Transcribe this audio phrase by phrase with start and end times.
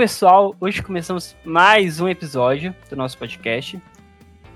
[0.00, 3.78] pessoal, hoje começamos mais um episódio do nosso podcast.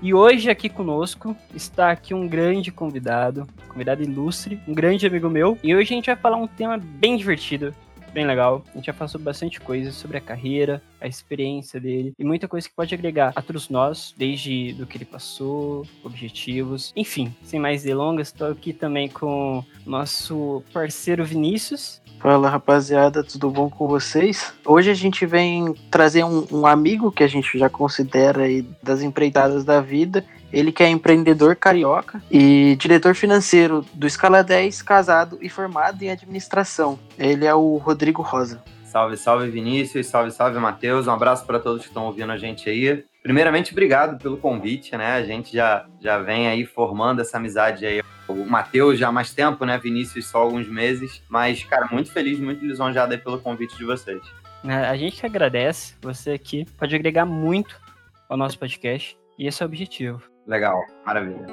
[0.01, 5.55] E hoje aqui conosco está aqui um grande convidado, convidado ilustre, um grande amigo meu.
[5.61, 7.75] E hoje a gente vai falar um tema bem divertido,
[8.11, 8.63] bem legal.
[8.73, 12.47] A gente vai falar sobre bastante coisa, sobre a carreira, a experiência dele e muita
[12.47, 17.31] coisa que pode agregar a todos nós, desde do que ele passou, objetivos, enfim.
[17.43, 22.01] Sem mais delongas, estou aqui também com nosso parceiro Vinícius.
[22.19, 24.53] Fala rapaziada, tudo bom com vocês?
[24.65, 28.43] Hoje a gente vem trazer um, um amigo que a gente já considera
[28.81, 34.81] das empreitadas da vida ele que é empreendedor carioca e diretor financeiro do Escala 10,
[34.81, 36.97] casado e formado em administração.
[37.19, 38.63] Ele é o Rodrigo Rosa.
[38.85, 41.07] Salve, salve Vinícius, salve, salve Matheus.
[41.07, 43.03] Um abraço para todos que estão ouvindo a gente aí.
[43.21, 45.15] Primeiramente, obrigado pelo convite, né?
[45.15, 48.01] A gente já, já vem aí formando essa amizade aí.
[48.27, 49.77] O Matheus já há mais tempo, né?
[49.77, 51.21] Vinícius só alguns meses.
[51.29, 54.21] Mas, cara, muito feliz, muito lisonjado aí pelo convite de vocês.
[54.63, 55.95] É, a gente que agradece.
[56.01, 57.79] Você aqui pode agregar muito
[58.27, 59.17] ao nosso podcast.
[59.37, 60.21] E esse é o objetivo.
[60.47, 61.45] Legal, maravilha.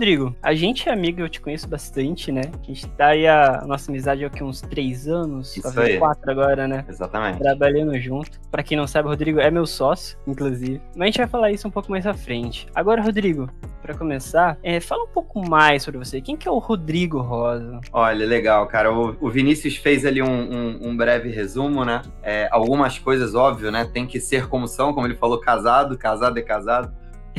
[0.00, 2.40] Rodrigo, a gente é amigo, eu te conheço bastante, né?
[2.54, 5.98] A gente tá aí a nossa amizade há aqui uns três anos, Isso aí.
[5.98, 6.86] quatro agora, né?
[6.88, 7.38] Exatamente.
[7.38, 8.40] Trabalhando junto.
[8.50, 10.80] Pra quem não sabe, o Rodrigo é meu sócio, inclusive.
[10.96, 12.66] Mas a gente vai falar isso um pouco mais à frente.
[12.74, 13.50] Agora, Rodrigo,
[13.82, 16.18] para começar, é, fala um pouco mais sobre você.
[16.22, 17.78] Quem que é o Rodrigo Rosa?
[17.92, 18.90] Olha, legal, cara.
[18.90, 22.00] O, o Vinícius fez ali um, um, um breve resumo, né?
[22.22, 23.84] É, algumas coisas, óbvio, né?
[23.92, 26.90] Tem que ser como são, como ele falou, casado, casado é casado.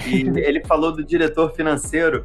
[0.06, 2.24] E ele falou do diretor financeiro.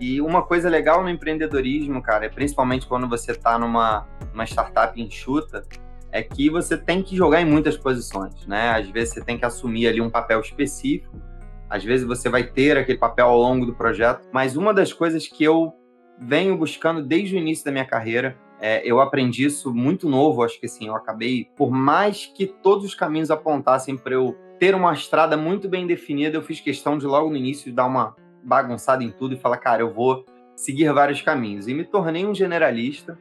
[0.00, 5.00] E uma coisa legal no empreendedorismo, cara, é principalmente quando você está numa uma startup
[5.00, 5.64] enxuta,
[6.12, 8.70] é que você tem que jogar em muitas posições, né?
[8.70, 11.20] Às vezes você tem que assumir ali um papel específico,
[11.68, 15.26] às vezes você vai ter aquele papel ao longo do projeto, mas uma das coisas
[15.26, 15.72] que eu
[16.20, 20.58] venho buscando desde o início da minha carreira, é, eu aprendi isso muito novo, acho
[20.58, 24.92] que assim, eu acabei, por mais que todos os caminhos apontassem para eu ter uma
[24.92, 29.10] estrada muito bem definida, eu fiz questão de logo no início dar uma bagunçada em
[29.10, 30.24] tudo e falar, cara, eu vou
[30.56, 31.68] seguir vários caminhos.
[31.68, 33.18] E me tornei um generalista.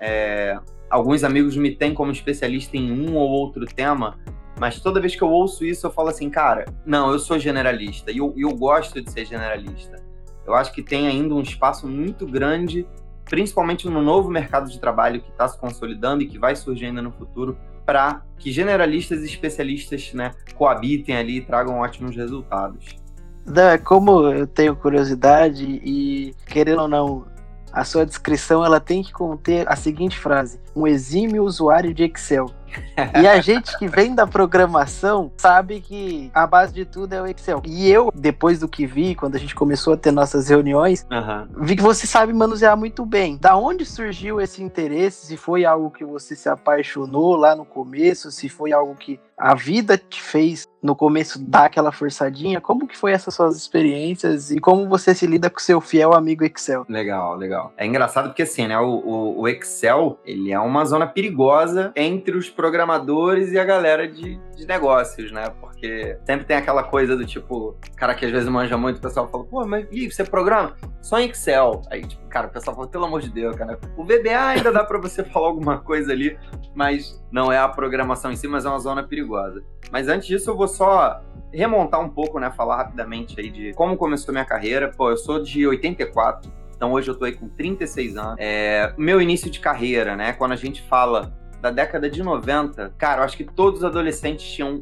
[0.00, 0.58] É,
[0.88, 4.18] alguns amigos me têm como especialista em um ou outro tema,
[4.58, 8.10] mas toda vez que eu ouço isso, eu falo assim, cara, não, eu sou generalista
[8.10, 9.96] e eu, eu gosto de ser generalista.
[10.46, 12.86] Eu acho que tem ainda um espaço muito grande,
[13.24, 17.12] principalmente no novo mercado de trabalho que está se consolidando e que vai surgindo no
[17.12, 22.96] futuro, para que generalistas e especialistas né, coabitem ali e tragam ótimos resultados.
[23.56, 27.26] É como eu tenho curiosidade e, querendo ou não,
[27.72, 32.50] a sua descrição ela tem que conter a seguinte frase: um exímio usuário de Excel.
[33.18, 37.26] e a gente que vem da programação sabe que a base de tudo é o
[37.26, 37.62] Excel.
[37.64, 41.64] E eu, depois do que vi, quando a gente começou a ter nossas reuniões, uhum.
[41.64, 43.38] vi que você sabe manusear muito bem.
[43.38, 45.26] Da onde surgiu esse interesse?
[45.26, 49.54] Se foi algo que você se apaixonou lá no começo, se foi algo que a
[49.54, 52.60] vida te fez no começo dar aquela forçadinha?
[52.60, 56.44] Como que foi essas suas experiências e como você se lida com seu fiel amigo
[56.44, 56.84] Excel?
[56.88, 57.72] Legal, legal.
[57.76, 62.36] É engraçado porque assim, né, o, o, o Excel, ele é uma zona perigosa entre
[62.36, 65.48] os programadores e a galera de, de negócios, né?
[65.78, 69.28] Porque sempre tem aquela coisa do tipo, cara que às vezes manja muito, o pessoal
[69.28, 70.74] fala, pô, mas e você programa?
[71.00, 71.82] Só em Excel.
[71.88, 74.82] Aí, tipo, cara, o pessoal fala, pelo amor de Deus, cara, o VBA ainda dá
[74.82, 76.36] para você falar alguma coisa ali,
[76.74, 79.62] mas não é a programação em si, mas é uma zona perigosa.
[79.92, 81.22] Mas antes disso, eu vou só
[81.52, 82.50] remontar um pouco, né?
[82.50, 84.90] Falar rapidamente aí de como começou minha carreira.
[84.90, 86.50] Pô, eu sou de 84.
[86.74, 88.36] Então hoje eu tô aí com 36 anos.
[88.38, 90.32] É, meu início de carreira, né?
[90.32, 94.44] Quando a gente fala da década de 90, cara, eu acho que todos os adolescentes
[94.44, 94.80] tinham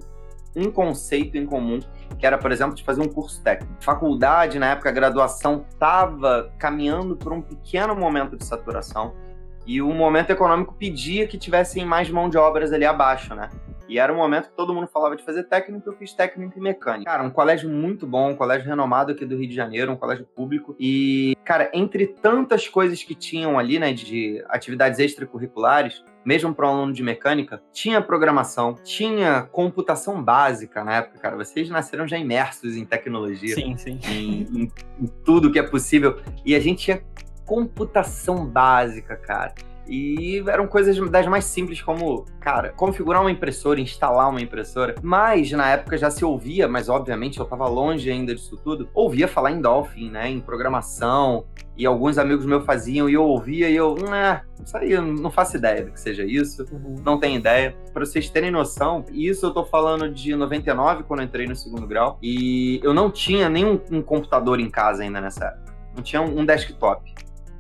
[0.57, 1.79] um conceito em comum,
[2.19, 3.75] que era, por exemplo, de fazer um curso técnico.
[3.81, 9.15] Faculdade, na época, a graduação estava caminhando por um pequeno momento de saturação
[9.67, 13.51] e o momento econômico pedia que tivessem mais mão de obras ali abaixo, né?
[13.89, 16.63] E era um momento que todo mundo falava de fazer técnico, eu fiz técnico em
[16.63, 17.11] mecânica.
[17.11, 20.25] Cara, um colégio muito bom, um colégio renomado aqui do Rio de Janeiro, um colégio
[20.25, 20.75] público.
[20.79, 26.75] E, cara, entre tantas coisas que tinham ali, né, de atividades extracurriculares, mesmo para um
[26.75, 31.37] aluno de mecânica, tinha programação, tinha computação básica na época, cara.
[31.37, 33.55] Vocês nasceram já imersos em tecnologia.
[33.55, 34.01] Sim, sim.
[34.05, 36.21] Em, em, em tudo que é possível.
[36.45, 37.01] E a gente tinha
[37.45, 39.55] computação básica, cara.
[39.89, 44.95] E eram coisas das mais simples, como, cara, configurar uma impressora, instalar uma impressora.
[45.03, 49.29] Mas na época já se ouvia, mas obviamente eu estava longe ainda disso tudo, ouvia
[49.29, 50.29] falar em Dolphin, né?
[50.29, 51.45] Em programação.
[51.77, 55.31] E alguns amigos meus faziam, e eu ouvia, e eu, né, isso aí, eu não
[55.31, 56.95] faço ideia do que seja isso, uhum.
[57.05, 57.77] não tenho ideia.
[57.93, 61.87] Para vocês terem noção, isso eu tô falando de 99, quando eu entrei no segundo
[61.87, 65.77] grau, e eu não tinha nenhum um computador em casa ainda nessa época.
[65.95, 67.15] Não tinha um desktop.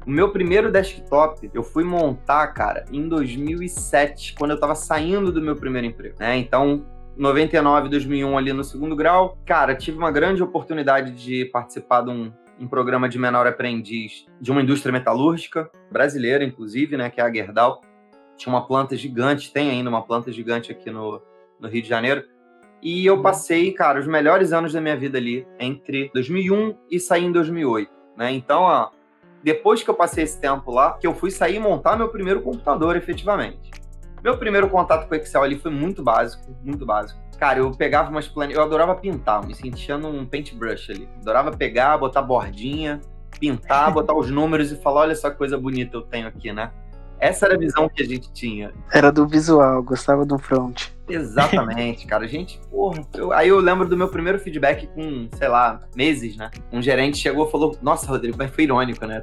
[0.06, 5.43] O meu primeiro desktop eu fui montar, cara, em 2007, quando eu tava saindo do
[5.43, 6.37] meu primeiro emprego, né?
[6.37, 6.87] Então,
[7.17, 12.32] 99, 2001 ali no segundo grau, cara, tive uma grande oportunidade de participar de um,
[12.61, 17.32] um programa de menor aprendiz de uma indústria metalúrgica brasileira, inclusive, né, que é a
[17.32, 17.81] Gerdau.
[18.37, 21.20] Tinha uma planta gigante, tem ainda uma planta gigante aqui no,
[21.58, 22.23] no Rio de Janeiro.
[22.81, 27.25] E eu passei, cara, os melhores anos da minha vida ali, entre 2001 e saí
[27.25, 28.31] em 2008, né?
[28.31, 28.91] Então, ó,
[29.46, 32.43] depois que eu passei esse tempo lá, que eu fui sair e montar meu primeiro
[32.43, 33.70] computador, efetivamente.
[34.20, 37.20] Meu primeiro contato com o Excel ali foi muito básico, muito básico.
[37.38, 41.08] Cara, eu pegava umas planilhas, eu adorava pintar, me sentia num paintbrush ali.
[41.20, 43.00] Adorava pegar, botar bordinha,
[43.38, 46.72] pintar, botar os números e falar, olha só que coisa bonita eu tenho aqui, né?
[47.18, 48.72] Essa era a visão que a gente tinha.
[48.92, 50.88] Era do visual, gostava do front.
[51.08, 52.24] Exatamente, cara.
[52.24, 53.06] A gente, porra.
[53.14, 56.50] Eu, aí eu lembro do meu primeiro feedback com, sei lá, meses, né?
[56.72, 59.22] Um gerente chegou e falou: Nossa, Rodrigo, mas foi irônico, né?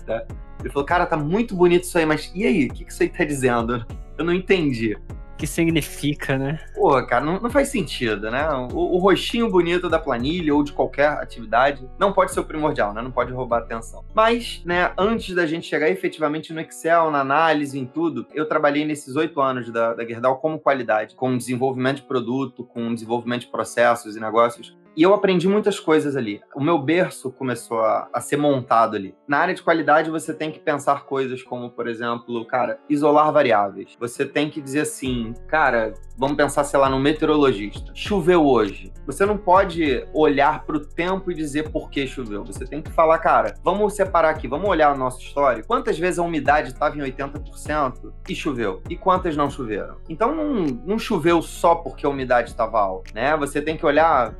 [0.59, 2.65] Ele falou: Cara, tá muito bonito isso aí, mas e aí?
[2.65, 3.85] O que, que isso aí tá dizendo?
[4.17, 4.97] Eu não entendi
[5.37, 6.59] que significa, né?
[6.75, 8.47] Pô, cara, não, não faz sentido, né?
[8.71, 12.93] O, o, rostinho bonito da planilha ou de qualquer atividade não pode ser o primordial,
[12.93, 13.01] né?
[13.01, 14.03] Não pode roubar atenção.
[14.13, 18.85] Mas, né, antes da gente chegar efetivamente no Excel, na análise, em tudo, eu trabalhei
[18.85, 23.47] nesses oito anos da, da Gerdau como qualidade, com desenvolvimento de produto, com desenvolvimento de
[23.47, 24.75] processos e negócios.
[24.95, 26.41] E eu aprendi muitas coisas ali.
[26.55, 29.15] O meu berço começou a, a, ser montado ali.
[29.27, 33.97] Na área de qualidade, você tem que pensar coisas como, por exemplo, cara, isolar variáveis.
[33.99, 37.91] Você tem que dizer assim, cara, vamos pensar, sei lá, no meteorologista.
[37.95, 38.93] Choveu hoje.
[39.05, 42.43] Você não pode olhar para o tempo e dizer por que choveu.
[42.45, 45.63] Você tem que falar, cara, vamos separar aqui, vamos olhar a nossa história.
[45.63, 48.81] Quantas vezes a umidade estava em 80% e choveu?
[48.89, 49.97] E quantas não choveram?
[50.07, 53.35] Então não, não choveu só porque a umidade estava alta, né?
[53.37, 54.35] Você tem que olhar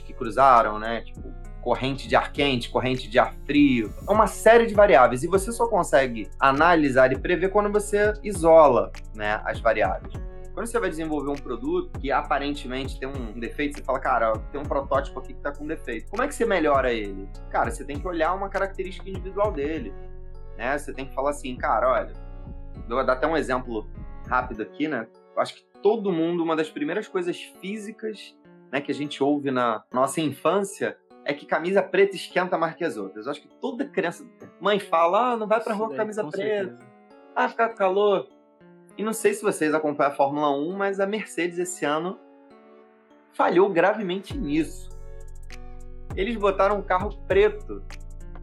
[0.00, 1.02] que cruzaram, né?
[1.02, 5.28] Tipo, corrente de ar quente, corrente de ar frio, é uma série de variáveis e
[5.28, 10.12] você só consegue analisar e prever quando você isola, né, as variáveis.
[10.52, 14.60] Quando você vai desenvolver um produto que aparentemente tem um defeito, você fala, cara, tem
[14.60, 16.10] um protótipo aqui que tá com defeito.
[16.10, 17.26] Como é que você melhora ele?
[17.48, 19.94] Cara, você tem que olhar uma característica individual dele.
[20.58, 20.76] Né?
[20.76, 22.12] Você tem que falar assim, cara, olha,
[22.86, 23.88] vou dar até um exemplo
[24.28, 25.06] rápido aqui, né?
[25.38, 28.36] Acho que todo mundo, uma das primeiras coisas físicas
[28.72, 32.82] né, que a gente ouve na nossa infância é que camisa preta esquenta mais que
[32.82, 33.26] as outras.
[33.26, 34.26] Eu acho que toda criança,
[34.58, 36.70] mãe fala, ah, não vai pra rua com camisa preta.
[36.70, 36.78] Certeza.
[37.36, 38.28] Ah, ficar com calor.
[38.96, 42.18] E não sei se vocês acompanham a Fórmula 1, mas a Mercedes esse ano
[43.32, 44.90] falhou gravemente nisso.
[46.16, 47.82] Eles botaram um carro preto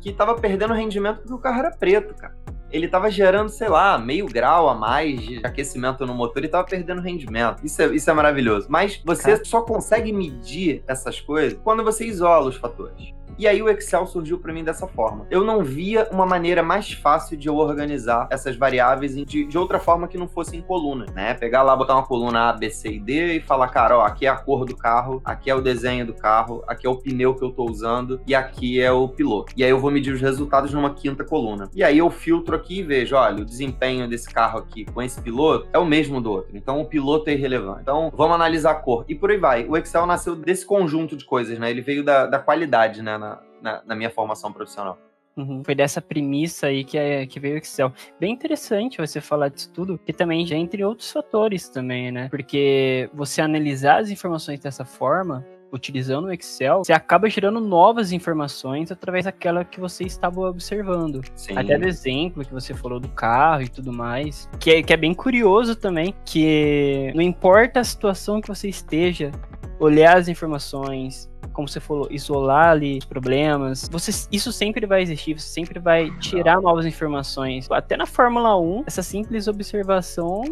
[0.01, 2.35] que estava perdendo rendimento porque o carro era preto, cara.
[2.71, 6.65] Ele estava gerando, sei lá, meio grau a mais de aquecimento no motor e estava
[6.65, 7.65] perdendo rendimento.
[7.65, 8.67] Isso é, isso é maravilhoso.
[8.69, 9.45] Mas você cara.
[9.45, 13.13] só consegue medir essas coisas quando você isola os fatores.
[13.39, 15.25] E aí o Excel surgiu para mim dessa forma.
[15.31, 19.79] Eu não via uma maneira mais fácil de eu organizar essas variáveis de, de outra
[19.79, 21.33] forma que não fosse em coluna, né?
[21.35, 24.25] Pegar lá, botar uma coluna A, B, C e D e falar, cara, ó, aqui
[24.25, 27.33] é a cor do carro, aqui é o desenho do carro, aqui é o pneu
[27.33, 29.53] que eu tô usando e aqui é o piloto.
[29.55, 31.69] E aí eu vou medir os resultados numa quinta coluna.
[31.73, 35.21] E aí eu filtro aqui e vejo, olha, o desempenho desse carro aqui com esse
[35.21, 36.57] piloto é o mesmo do outro.
[36.57, 37.83] Então o piloto é irrelevante.
[37.83, 39.05] Então vamos analisar a cor.
[39.07, 39.65] E por aí vai.
[39.65, 41.69] O Excel nasceu desse conjunto de coisas, né?
[41.69, 43.17] Ele veio da, da qualidade, né?
[43.61, 44.97] Na, na, minha formação profissional.
[45.35, 45.63] Uhum.
[45.63, 47.91] Foi dessa premissa aí que, é, que veio o Excel.
[48.19, 52.29] Bem interessante você falar disso tudo, que também já entre outros fatores também, né?
[52.29, 58.91] Porque você analisar as informações dessa forma, utilizando o Excel, você acaba gerando novas informações
[58.91, 61.21] através daquela que você estava observando.
[61.35, 61.57] Sim.
[61.57, 64.97] Até do exemplo que você falou do carro e tudo mais, que é, que é
[64.97, 69.31] bem curioso também, que não importa a situação que você esteja,
[69.79, 73.87] olhar as informações, como você falou, isolar ali os problemas.
[73.91, 77.69] Você, isso sempre vai existir, você sempre vai tirar novas informações.
[77.71, 80.43] Até na Fórmula 1, essa simples observação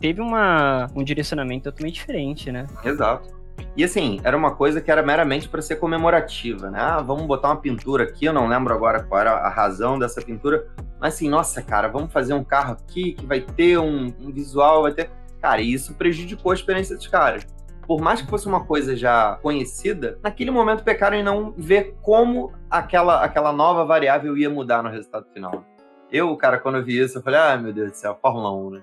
[0.00, 2.66] teve uma, um direcionamento totalmente diferente, né?
[2.84, 3.43] Exato.
[3.76, 6.78] E assim, era uma coisa que era meramente para ser comemorativa, né?
[6.80, 10.22] Ah, vamos botar uma pintura aqui, eu não lembro agora qual era a razão dessa
[10.22, 10.68] pintura,
[11.00, 14.82] mas assim, nossa, cara, vamos fazer um carro aqui que vai ter um, um visual,
[14.82, 15.10] vai ter.
[15.40, 17.46] Cara, e isso prejudicou a experiência dos caras
[17.86, 22.52] por mais que fosse uma coisa já conhecida, naquele momento pecaram em não ver como
[22.70, 25.64] aquela, aquela nova variável ia mudar no resultado final.
[26.14, 28.70] Eu, cara, quando eu vi isso, eu falei, ah, meu Deus do céu, Fórmula 1,
[28.70, 28.82] né?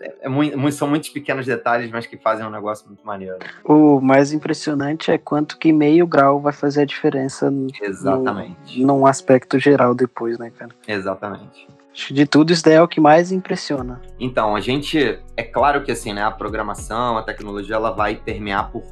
[0.00, 3.36] É, é muito, são muitos pequenos detalhes, mas que fazem um negócio muito maneiro.
[3.64, 8.80] O mais impressionante é quanto que meio grau vai fazer a diferença Exatamente.
[8.80, 10.70] No, num aspecto geral depois, né, cara?
[10.86, 11.66] Exatamente.
[11.92, 14.00] Acho que de tudo isso daí é o que mais impressiona.
[14.20, 15.18] Então, a gente.
[15.36, 16.22] É claro que assim, né?
[16.22, 18.84] A programação, a tecnologia, ela vai permear por,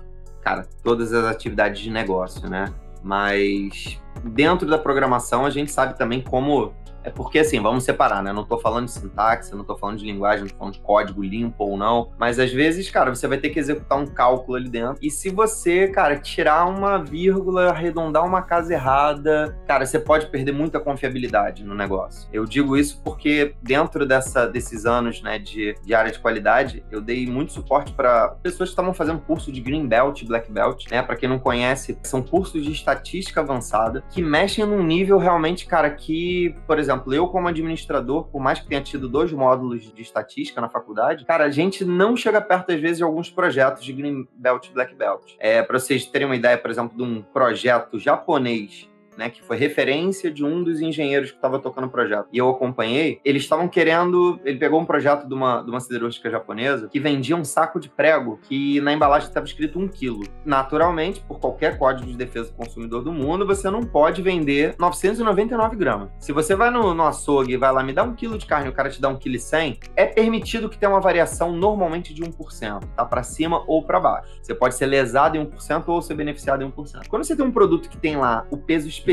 [0.42, 2.74] cara, todas as atividades de negócio, né?
[3.00, 6.72] Mas dentro da programação, a gente sabe também como
[7.06, 8.32] é porque, assim, vamos separar, né?
[8.32, 11.22] Não tô falando de sintaxe, não tô falando de linguagem, não tô falando de código
[11.22, 12.10] limpo ou não.
[12.18, 14.98] Mas às vezes, cara, você vai ter que executar um cálculo ali dentro.
[15.00, 20.50] E se você, cara, tirar uma vírgula, arredondar uma casa errada, cara, você pode perder
[20.50, 22.28] muita confiabilidade no negócio.
[22.32, 27.00] Eu digo isso porque dentro dessa, desses anos, né, de, de área de qualidade, eu
[27.00, 31.02] dei muito suporte para pessoas que estavam fazendo curso de Green Belt, Black Belt, né?
[31.02, 35.90] Para quem não conhece, são cursos de estatística avançada que mexem num nível realmente, cara,
[35.90, 40.60] que, por exemplo, eu como administrador, por mais que tenha tido dois módulos de estatística
[40.60, 44.26] na faculdade, cara, a gente não chega perto, às vezes, de alguns projetos de Green
[44.34, 45.34] Belt e Black Belt.
[45.38, 49.56] É, para vocês terem uma ideia, por exemplo, de um projeto japonês né, que foi
[49.56, 52.26] referência de um dos engenheiros que estava tocando o projeto.
[52.32, 53.20] E eu acompanhei.
[53.24, 54.40] Eles estavam querendo.
[54.44, 57.88] Ele pegou um projeto de uma, de uma siderúrgica japonesa que vendia um saco de
[57.88, 60.22] prego que na embalagem estava escrito um quilo.
[60.44, 65.76] Naturalmente, por qualquer código de defesa do consumidor do mundo, você não pode vender 999
[65.76, 66.10] gramas.
[66.18, 68.68] Se você vai no, no açougue e vai lá, me dá um quilo de carne
[68.68, 72.12] o cara te dá um quilo e 100, é permitido que tenha uma variação normalmente
[72.12, 73.04] de 1%, tá?
[73.04, 74.28] Para cima ou para baixo.
[74.42, 77.08] Você pode ser lesado em 1% ou ser beneficiado em 1%.
[77.08, 79.05] Quando você tem um produto que tem lá o peso específico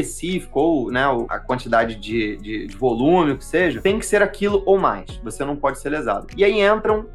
[0.51, 4.63] ou né, a quantidade de, de, de volume, o que seja, tem que ser aquilo
[4.65, 5.09] ou mais.
[5.23, 6.27] Você não pode ser lesado.
[6.35, 7.07] E aí entram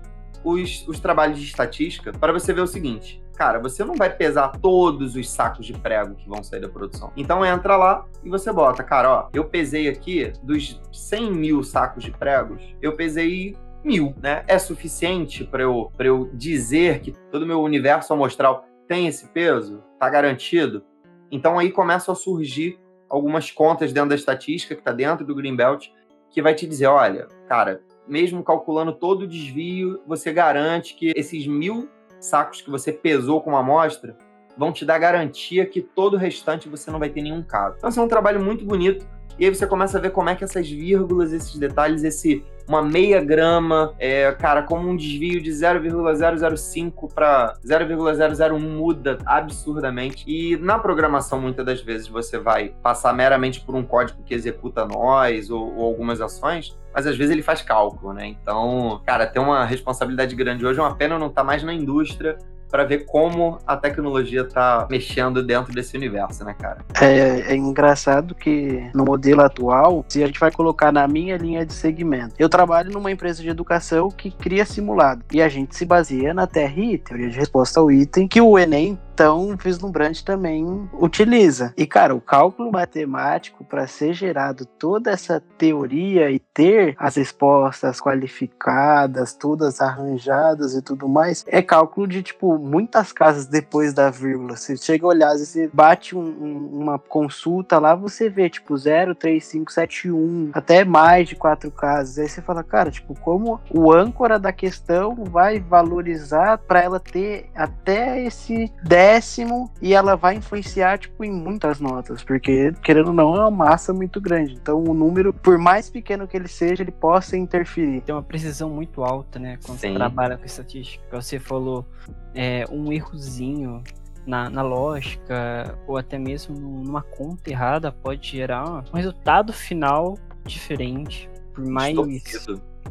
[0.44, 4.49] os, os trabalhos de estatística para você ver o seguinte: cara, você não vai pesar
[4.61, 7.12] todos os sacos de prego que vão sair da produção.
[7.16, 12.04] Então entra lá e você bota, cara, ó, eu pesei aqui dos 100 mil sacos
[12.04, 14.44] de pregos, eu pesei mil, né?
[14.49, 19.82] É suficiente para eu, eu dizer que todo o meu universo amostral tem esse peso?
[20.00, 20.82] Tá garantido?
[21.30, 25.88] Então aí começam a surgir algumas contas dentro da estatística que está dentro do Greenbelt
[26.30, 31.47] que vai te dizer, olha, cara, mesmo calculando todo o desvio, você garante que esses
[31.47, 31.88] mil
[32.20, 34.16] sacos que você pesou com uma amostra
[34.56, 37.76] vão te dar garantia que todo o restante você não vai ter nenhum caso.
[37.78, 39.06] Então, é um trabalho muito bonito.
[39.38, 42.83] E aí você começa a ver como é que essas vírgulas, esses detalhes, esse uma
[42.83, 50.23] meia grama, é, cara, como um desvio de 0,005 para 0,001 muda absurdamente.
[50.26, 54.85] E na programação, muitas das vezes, você vai passar meramente por um código que executa
[54.85, 58.26] nós ou, ou algumas ações, mas às vezes ele faz cálculo, né?
[58.26, 61.73] Então, cara, tem uma responsabilidade grande hoje, é uma pena não estar tá mais na
[61.73, 62.37] indústria
[62.70, 66.78] para ver como a tecnologia está mexendo dentro desse universo, né, cara?
[67.00, 71.64] É, é, engraçado que no modelo atual, se a gente vai colocar na minha linha
[71.64, 75.84] de segmento, eu trabalho numa empresa de educação que cria simulado e a gente se
[75.84, 81.75] baseia na TRI, teoria de resposta ao item, que o Enem tão vislumbrante também utiliza.
[81.76, 88.00] E, cara, o cálculo matemático, para ser gerado toda essa teoria e ter as respostas
[88.00, 94.54] qualificadas, todas arranjadas e tudo mais, é cálculo de, tipo, muitas casas depois da vírgula.
[94.54, 99.16] Você chega a olhar, você bate um, um, uma consulta lá, você vê, tipo, 0,
[99.16, 102.20] 3, 5, 7, 1, até mais de quatro casas.
[102.20, 107.50] Aí você fala, cara, tipo, como o âncora da questão vai valorizar para ela ter
[107.56, 113.14] até esse 10 décimo e ela vai influenciar, tipo, em muitas notas, porque, querendo ou
[113.14, 114.54] não, é uma massa muito grande.
[114.54, 118.02] Então, o número, por mais pequeno que ele seja, ele possa interferir.
[118.02, 119.58] Tem uma precisão muito alta, né?
[119.64, 119.88] Quando Sim.
[119.88, 121.04] você trabalha com estatística.
[121.10, 121.86] Você falou,
[122.34, 123.82] é, um errozinho
[124.26, 131.30] na, na, lógica ou até mesmo numa conta errada pode gerar um resultado final diferente.
[131.54, 131.96] Por mais.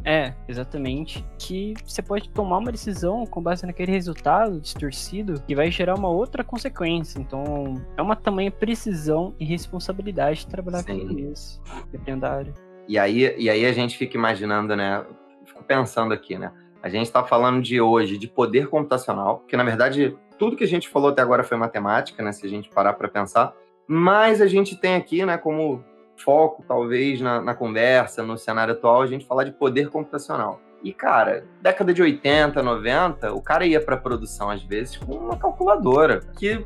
[0.04, 1.24] É, exatamente.
[1.38, 6.08] Que você pode tomar uma decisão com base naquele resultado distorcido que vai gerar uma
[6.08, 7.18] outra consequência.
[7.18, 11.06] Então, é uma tamanha precisão e responsabilidade de trabalhar Sim.
[11.06, 12.54] com isso, dependendo da área.
[12.86, 15.04] E aí, e aí a gente fica imaginando, né?
[15.44, 16.52] Fico pensando aqui, né?
[16.82, 20.68] A gente está falando de hoje de poder computacional, que na verdade tudo que a
[20.68, 22.32] gente falou até agora foi matemática, né?
[22.32, 23.52] Se a gente parar para pensar.
[23.86, 25.82] Mas a gente tem aqui, né, como
[26.22, 30.60] foco, talvez, na, na conversa, no cenário atual, a gente falar de poder computacional.
[30.82, 35.36] E, cara, década de 80, 90, o cara ia pra produção, às vezes, com uma
[35.36, 36.64] calculadora que,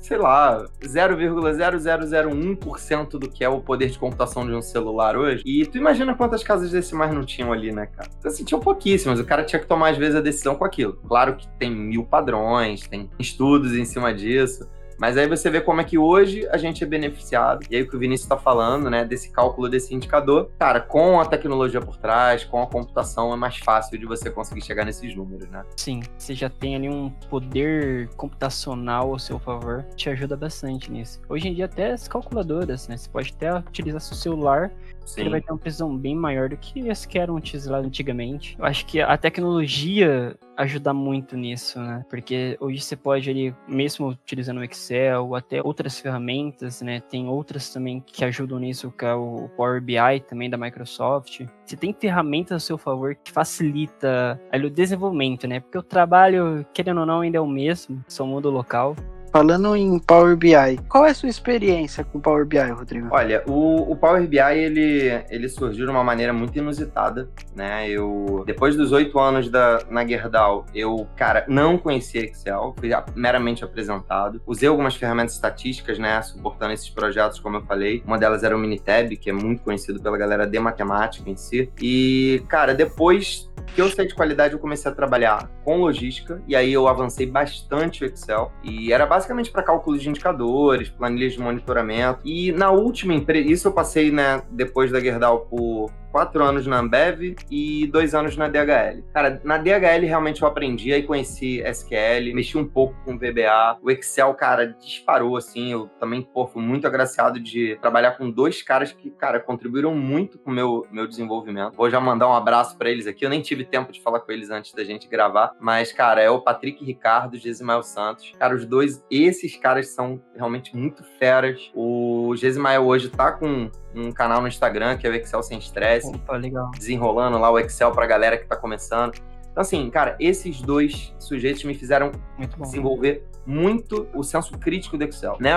[0.00, 5.42] sei lá, 0,0001% do que é o poder de computação de um celular hoje.
[5.44, 8.08] E tu imagina quantas casas decimais não tinham ali, né, cara?
[8.18, 9.20] Então, assim, tinham pouquíssimas.
[9.20, 10.94] O cara tinha que tomar, às vezes, a decisão com aquilo.
[11.06, 14.66] Claro que tem mil padrões, tem estudos em cima disso.
[14.98, 17.64] Mas aí você vê como é que hoje a gente é beneficiado.
[17.70, 21.20] E aí o que o Vinícius está falando, né, desse cálculo desse indicador, cara, com
[21.20, 25.14] a tecnologia por trás, com a computação, é mais fácil de você conseguir chegar nesses
[25.14, 25.64] números, né?
[25.76, 31.20] Sim, você já tem ali um poder computacional ao seu favor, te ajuda bastante nisso.
[31.28, 34.72] Hoje em dia até as calculadoras, né, você pode até utilizar seu celular
[35.08, 35.22] Sim.
[35.22, 38.56] ele vai ter uma precisão bem maior do que as que eram utilizadas antigamente.
[38.58, 42.04] Eu acho que a tecnologia ajuda muito nisso, né?
[42.10, 47.00] Porque hoje você pode ali, mesmo utilizando o Excel ou até outras ferramentas, né?
[47.00, 51.46] Tem outras também que ajudam nisso, que é o Power BI também da Microsoft.
[51.64, 55.60] Você tem ferramentas a seu favor que facilita ali, o desenvolvimento, né?
[55.60, 58.94] Porque o trabalho, querendo ou não, ainda é o mesmo, só muda o local.
[59.32, 63.08] Falando em Power BI, qual é a sua experiência com Power BI, Rodrigo?
[63.10, 67.88] Olha, o, o, Power BI ele, ele surgiu de uma maneira muito inusitada, né?
[67.88, 73.64] Eu depois dos oito anos da, na Gerdau, eu cara não conhecia Excel, fui meramente
[73.64, 74.40] apresentado.
[74.46, 78.02] Usei algumas ferramentas estatísticas, né, suportando esses projetos, como eu falei.
[78.06, 81.70] Uma delas era o Minitab, que é muito conhecido pela galera de matemática em si.
[81.80, 86.56] E cara, depois que eu saí de qualidade, eu comecei a trabalhar com logística e
[86.56, 91.40] aí eu avancei bastante o Excel e era basicamente para cálculos de indicadores, planilhas de
[91.40, 92.20] monitoramento.
[92.24, 96.78] E na última empresa, isso eu passei, né, depois da Gerdau por quatro anos na
[96.78, 99.02] Ambev e dois anos na DHL.
[99.12, 103.78] Cara, na DHL realmente eu aprendi, aí conheci SQL, mexi um pouco com VBA.
[103.82, 105.72] O Excel, cara, disparou, assim.
[105.72, 110.38] Eu também, pô, fui muito agraciado de trabalhar com dois caras que, cara, contribuíram muito
[110.38, 111.74] com o meu, meu desenvolvimento.
[111.74, 113.24] Vou já mandar um abraço para eles aqui.
[113.24, 116.30] Eu nem tive tempo de falar com eles antes da gente gravar, mas, cara, é
[116.30, 118.32] o Patrick Ricardo e Gesimael Santos.
[118.38, 121.70] Cara, os dois, esses caras são realmente muito feras.
[121.74, 126.08] O Gesimael hoje tá com um canal no Instagram que é o Excel Sem Estresse.
[126.08, 126.70] Opa, legal.
[126.72, 129.18] Desenrolando lá o Excel pra galera que tá começando.
[129.50, 132.12] Então, assim, cara, esses dois sujeitos me fizeram
[132.60, 135.52] desenvolver muito o senso crítico do Excel, né?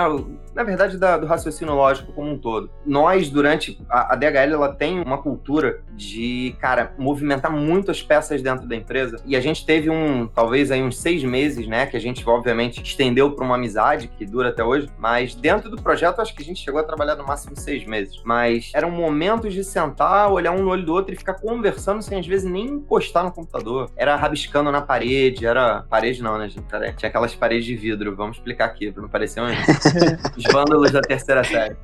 [0.54, 2.70] Na verdade, da, do raciocínio lógico como um todo.
[2.86, 8.40] Nós, durante a, a, DHL, ela tem uma cultura de, cara, movimentar muito as peças
[8.40, 9.20] dentro da empresa.
[9.26, 11.84] E a gente teve um, talvez aí uns seis meses, né?
[11.84, 14.88] Que a gente, obviamente, estendeu para uma amizade que dura até hoje.
[14.98, 18.22] Mas dentro do projeto, acho que a gente chegou a trabalhar no máximo seis meses.
[18.24, 22.18] Mas eram momentos de sentar, olhar um no olho do outro e ficar conversando sem
[22.18, 23.90] às vezes nem encostar no computador.
[23.96, 25.82] Era rabiscando na parede, era.
[25.90, 26.64] Parede não, né, gente?
[26.96, 29.46] Tinha aquelas paredes de vidro, vamos explicar aqui, para não parecer um...
[30.36, 31.76] os vândalos da terceira série.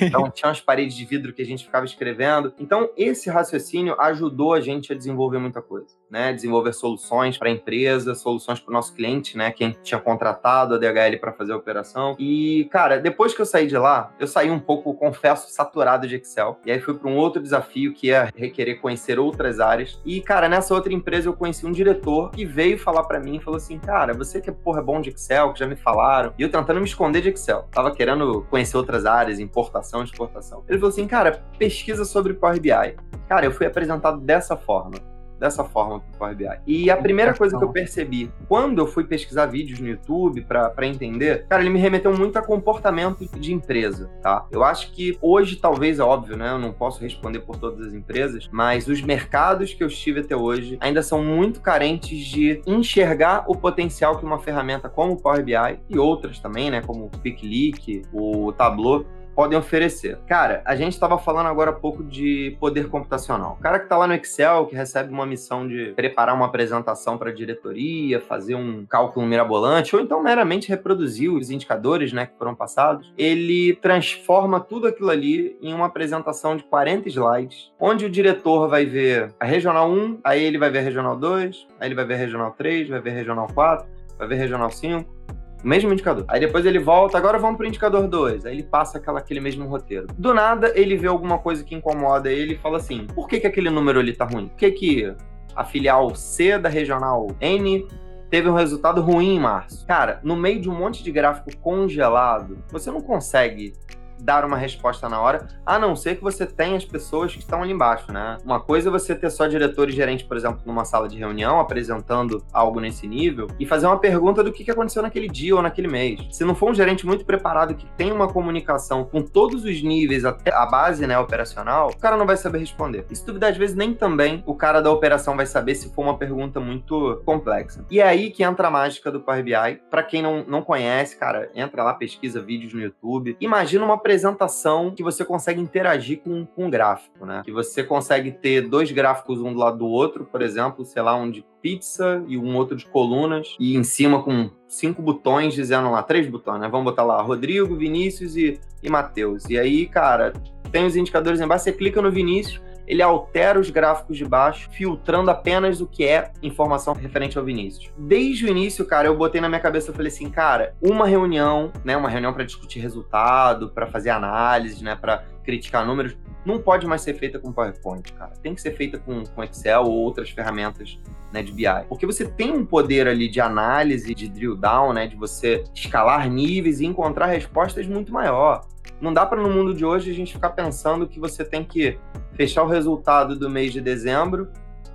[0.00, 2.54] Então, tinha umas paredes de vidro que a gente ficava escrevendo.
[2.58, 6.32] Então, esse raciocínio ajudou a gente a desenvolver muita coisa, né?
[6.32, 9.50] Desenvolver soluções para a empresa, soluções para o nosso cliente, né?
[9.50, 12.14] Quem tinha contratado a DHL para fazer a operação.
[12.18, 16.16] E, cara, depois que eu saí de lá, eu saí um pouco, confesso, saturado de
[16.16, 16.60] Excel.
[16.66, 19.98] E aí fui para um outro desafio que é requerer conhecer outras áreas.
[20.04, 23.40] E, cara, nessa outra empresa eu conheci um diretor que veio falar para mim e
[23.40, 26.34] falou assim: Cara, você que é porra é bom de Excel, que já me falaram.
[26.38, 27.66] E eu tentando me esconder de Excel.
[27.70, 30.64] Tava querendo conhecer outras áreas, importação exportação.
[30.68, 32.96] Ele falou assim, cara, pesquisa sobre Power BI.
[33.28, 35.11] Cara, eu fui apresentado dessa forma
[35.42, 36.46] dessa forma pro Power BI.
[36.66, 40.86] E a primeira coisa que eu percebi quando eu fui pesquisar vídeos no YouTube para
[40.86, 44.46] entender, cara, ele me remeteu muito a comportamento de empresa, tá?
[44.52, 46.50] Eu acho que hoje, talvez, é óbvio, né?
[46.52, 50.36] Eu não posso responder por todas as empresas, mas os mercados que eu estive até
[50.36, 55.42] hoje ainda são muito carentes de enxergar o potencial que uma ferramenta como o Power
[55.42, 56.80] BI e outras também, né?
[56.82, 60.18] Como o PicLeak, o Tableau, podem oferecer.
[60.26, 63.56] Cara, a gente estava falando agora há pouco de poder computacional.
[63.58, 67.18] O cara que está lá no Excel, que recebe uma missão de preparar uma apresentação
[67.18, 72.36] para a diretoria, fazer um cálculo mirabolante, ou então meramente reproduzir os indicadores né, que
[72.38, 78.10] foram passados, ele transforma tudo aquilo ali em uma apresentação de 40 slides, onde o
[78.10, 81.94] diretor vai ver a regional 1, aí ele vai ver a regional 2, aí ele
[81.94, 83.86] vai ver a regional 3, vai ver a regional 4,
[84.18, 86.24] vai ver a regional 5, o mesmo indicador.
[86.28, 88.46] Aí depois ele volta, agora vamos pro indicador 2.
[88.46, 90.06] Aí ele passa aquela, aquele mesmo roteiro.
[90.18, 93.46] Do nada, ele vê alguma coisa que incomoda ele e fala assim: por que, que
[93.46, 94.48] aquele número ali tá ruim?
[94.48, 95.14] Por que, que
[95.54, 97.86] a filial C da regional N
[98.30, 99.86] teve um resultado ruim em março?
[99.86, 103.74] Cara, no meio de um monte de gráfico congelado, você não consegue
[104.22, 107.62] dar uma resposta na hora, a não ser que você tenha as pessoas que estão
[107.62, 108.38] ali embaixo, né?
[108.44, 111.60] Uma coisa é você ter só diretor e gerente, por exemplo, numa sala de reunião,
[111.60, 115.88] apresentando algo nesse nível, e fazer uma pergunta do que aconteceu naquele dia ou naquele
[115.88, 116.20] mês.
[116.30, 120.24] Se não for um gerente muito preparado, que tem uma comunicação com todos os níveis,
[120.24, 123.04] até a base né, operacional, o cara não vai saber responder.
[123.10, 126.02] E se duvidar, às vezes, nem também o cara da operação vai saber se for
[126.02, 127.84] uma pergunta muito complexa.
[127.90, 129.80] E é aí que entra a mágica do Power BI.
[129.90, 133.36] Para quem não, não conhece, cara, entra lá, pesquisa vídeos no YouTube.
[133.40, 137.42] Imagina uma apresentação que você consegue interagir com, com um gráfico, né?
[137.44, 141.16] Que você consegue ter dois gráficos um do lado do outro, por exemplo, sei lá,
[141.16, 145.90] um de pizza e um outro de colunas, e em cima com cinco botões dizendo
[145.90, 146.68] lá, três botões, né?
[146.68, 149.48] Vamos botar lá Rodrigo, Vinícius e, e Matheus.
[149.48, 150.32] E aí, cara,
[150.70, 155.30] tem os indicadores embaixo, você clica no Vinícius, ele altera os gráficos de baixo, filtrando
[155.30, 157.90] apenas o que é informação referente ao Vinícius.
[157.96, 161.72] Desde o início, cara, eu botei na minha cabeça, eu falei assim, cara, uma reunião,
[161.84, 166.86] né, uma reunião para discutir resultado, para fazer análise, né, para criticar números, não pode
[166.86, 168.32] mais ser feita com PowerPoint, cara.
[168.42, 170.98] Tem que ser feita com, com Excel ou outras ferramentas
[171.32, 171.64] né, de BI.
[171.88, 176.28] Porque você tem um poder ali de análise, de drill down, né, de você escalar
[176.28, 178.66] níveis e encontrar respostas muito maior.
[179.00, 181.98] Não dá para no mundo de hoje a gente ficar pensando que você tem que
[182.34, 184.48] fechar o resultado do mês de dezembro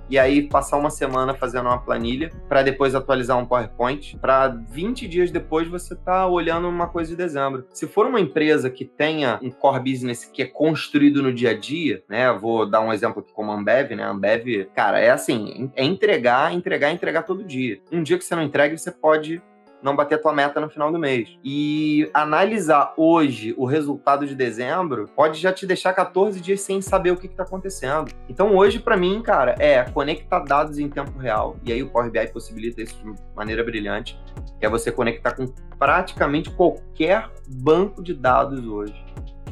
[0.08, 5.06] e aí passar uma semana fazendo uma planilha para depois atualizar um PowerPoint, para 20
[5.06, 7.66] dias depois você tá olhando uma coisa de dezembro.
[7.72, 11.54] Se for uma empresa que tenha um core business que é construído no dia a
[11.54, 12.32] dia, né?
[12.32, 14.04] Vou dar um exemplo aqui como a Ambev, né?
[14.04, 17.80] A Ambev, cara, é assim, é entregar, entregar, entregar todo dia.
[17.92, 19.42] Um dia que você não entrega, você pode
[19.82, 21.28] não bater a tua meta no final do mês.
[21.44, 27.10] E analisar hoje o resultado de dezembro pode já te deixar 14 dias sem saber
[27.10, 28.10] o que está acontecendo.
[28.28, 31.56] Então hoje para mim, cara, é conectar dados em tempo real.
[31.64, 34.18] E aí o Power BI possibilita isso de maneira brilhante,
[34.58, 35.46] que é você conectar com
[35.78, 39.04] praticamente qualquer banco de dados hoje.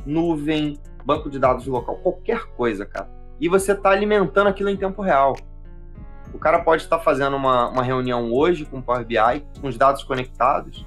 [0.05, 3.09] Nuvem, banco de dados local, qualquer coisa, cara.
[3.41, 5.37] E você está alimentando aquilo em tempo real.
[6.37, 9.17] O cara pode estar fazendo uma, uma reunião hoje com o Power BI,
[9.59, 10.85] com os dados conectados,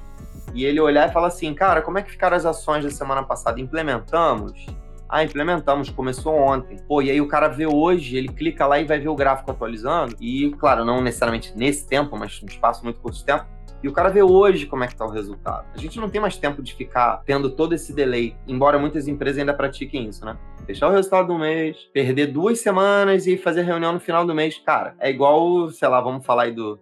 [0.53, 3.23] e ele olhar e falar assim, cara, como é que ficaram as ações da semana
[3.23, 3.59] passada?
[3.59, 4.67] Implementamos?
[5.09, 6.77] Ah, implementamos, começou ontem.
[6.87, 9.49] Pô, e aí o cara vê hoje, ele clica lá e vai ver o gráfico
[9.49, 10.15] atualizando.
[10.19, 13.45] E, claro, não necessariamente nesse tempo, mas num espaço muito curto de tempo,
[13.81, 15.65] e o cara vê hoje como é que tá o resultado.
[15.73, 19.39] A gente não tem mais tempo de ficar tendo todo esse delay, embora muitas empresas
[19.39, 20.37] ainda pratiquem isso, né?
[20.65, 24.61] Fechar o resultado do mês, perder duas semanas e fazer reunião no final do mês.
[24.63, 26.79] Cara, é igual, sei lá, vamos falar aí do.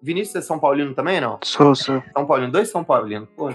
[0.00, 1.38] Vinícius é São Paulino também, não?
[1.42, 2.02] Sou, sou.
[2.12, 3.28] São Paulino, dois São Paulinos.
[3.34, 3.48] Pô,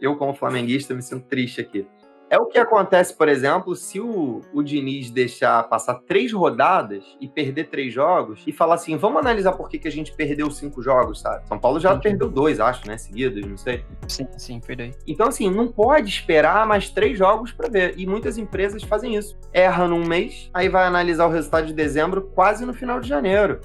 [0.00, 1.86] eu, como flamenguista, me sinto triste aqui.
[2.30, 7.26] É o que acontece, por exemplo, se o, o Diniz deixar passar três rodadas e
[7.26, 10.82] perder três jogos e falar assim: vamos analisar por que, que a gente perdeu cinco
[10.82, 11.48] jogos, sabe?
[11.48, 12.00] São Paulo já sim.
[12.00, 12.98] perdeu dois, acho, né?
[12.98, 13.82] Seguidos, não sei.
[14.06, 14.90] Sim, sim, perdeu.
[15.06, 17.94] Então, assim, não pode esperar mais três jogos para ver.
[17.96, 19.34] E muitas empresas fazem isso.
[19.50, 23.60] Erra num mês, aí vai analisar o resultado de dezembro quase no final de janeiro.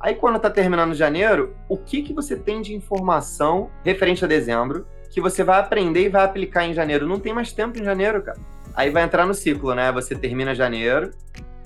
[0.00, 4.86] Aí, quando tá terminando janeiro, o que, que você tem de informação referente a dezembro
[5.10, 7.06] que você vai aprender e vai aplicar em janeiro.
[7.06, 8.38] Não tem mais tempo em janeiro, cara.
[8.74, 9.90] Aí vai entrar no ciclo, né?
[9.92, 11.10] Você termina janeiro,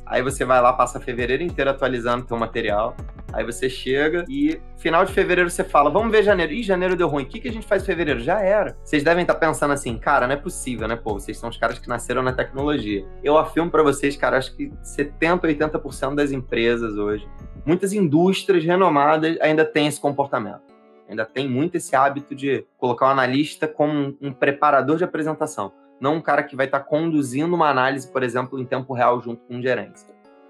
[0.07, 2.97] aí você vai lá, passa fevereiro inteiro atualizando teu material.
[3.33, 6.53] Aí você chega e final de fevereiro você fala, vamos ver janeiro.
[6.53, 7.25] Ih, janeiro deu ruim.
[7.25, 8.21] O que, que a gente faz em fevereiro?
[8.21, 8.77] Já era.
[8.83, 10.97] Vocês devem estar pensando assim, cara, não é possível, né?
[10.97, 13.05] Pô, vocês são os caras que nasceram na tecnologia.
[13.23, 17.29] Eu afirmo para vocês, cara, acho que 70, 80% das empresas hoje,
[17.67, 20.74] muitas indústrias renomadas ainda têm esse comportamento
[21.09, 26.17] ainda tem muito esse hábito de colocar o analista como um, preparador de apresentação, não
[26.17, 29.43] um cara que vai estar tá conduzindo uma análise, por exemplo, em tempo real junto
[29.47, 30.01] com um gerente.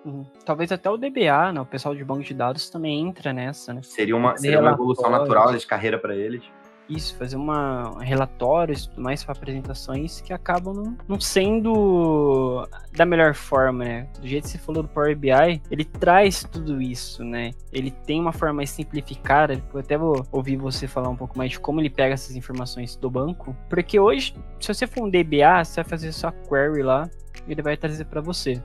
[0.04, 0.26] Uhum.
[0.44, 3.80] Talvez até o DBA, né, o pessoal de banco de dados também entra nessa, né?
[3.82, 6.44] Seria uma, seria uma evolução natural de carreira para eles
[6.88, 13.34] isso, fazer uma relatórios tudo mais para apresentações que acabam não, não, sendo da melhor
[13.34, 14.08] forma, né?
[14.20, 17.52] Do jeito que você falou do Power BI, ele traz tudo isso, né?
[17.72, 19.62] Ele tem uma forma mais simplificada.
[19.72, 22.96] Eu até vou ouvir você falar um pouco mais de como ele pega essas informações
[22.96, 27.08] do banco, porque hoje, se você for um DBA, você vai fazer sua query lá
[27.46, 28.62] e ele vai trazer para você.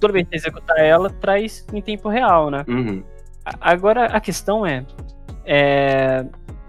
[0.00, 2.64] Toda vez que você executar ela, traz em tempo real, né?
[2.68, 3.02] Uhum.
[3.60, 4.84] Agora a questão é,
[5.44, 6.24] é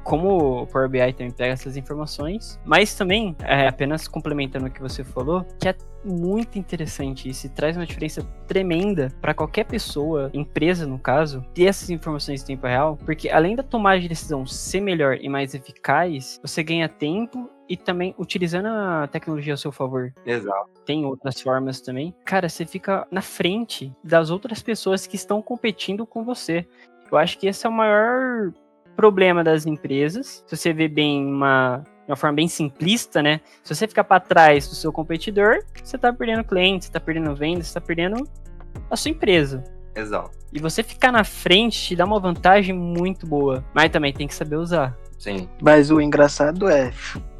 [0.09, 4.81] como o Power BI também pega essas informações, mas também, é, apenas complementando o que
[4.81, 10.31] você falou, que é muito interessante isso e traz uma diferença tremenda para qualquer pessoa,
[10.33, 14.47] empresa no caso, ter essas informações em tempo real, porque além da tomada de decisão
[14.47, 19.71] ser melhor e mais eficaz, você ganha tempo e também utilizando a tecnologia a seu
[19.71, 20.11] favor.
[20.25, 20.71] Exato.
[20.87, 22.15] Tem outras formas também.
[22.25, 26.65] Cara, você fica na frente das outras pessoas que estão competindo com você.
[27.11, 28.51] Eu acho que esse é o maior
[28.99, 30.43] problema das empresas.
[30.45, 33.39] Se você vê bem uma, de uma forma bem simplista, né?
[33.63, 37.33] Se você ficar para trás do seu competidor, você está perdendo clientes, você tá perdendo
[37.33, 38.27] vendas, você tá perdendo
[38.91, 39.63] a sua empresa.
[39.95, 40.37] Exato.
[40.51, 44.35] E você ficar na frente te dá uma vantagem muito boa, mas também tem que
[44.35, 44.97] saber usar.
[45.17, 45.47] Sim.
[45.61, 46.91] Mas o engraçado é,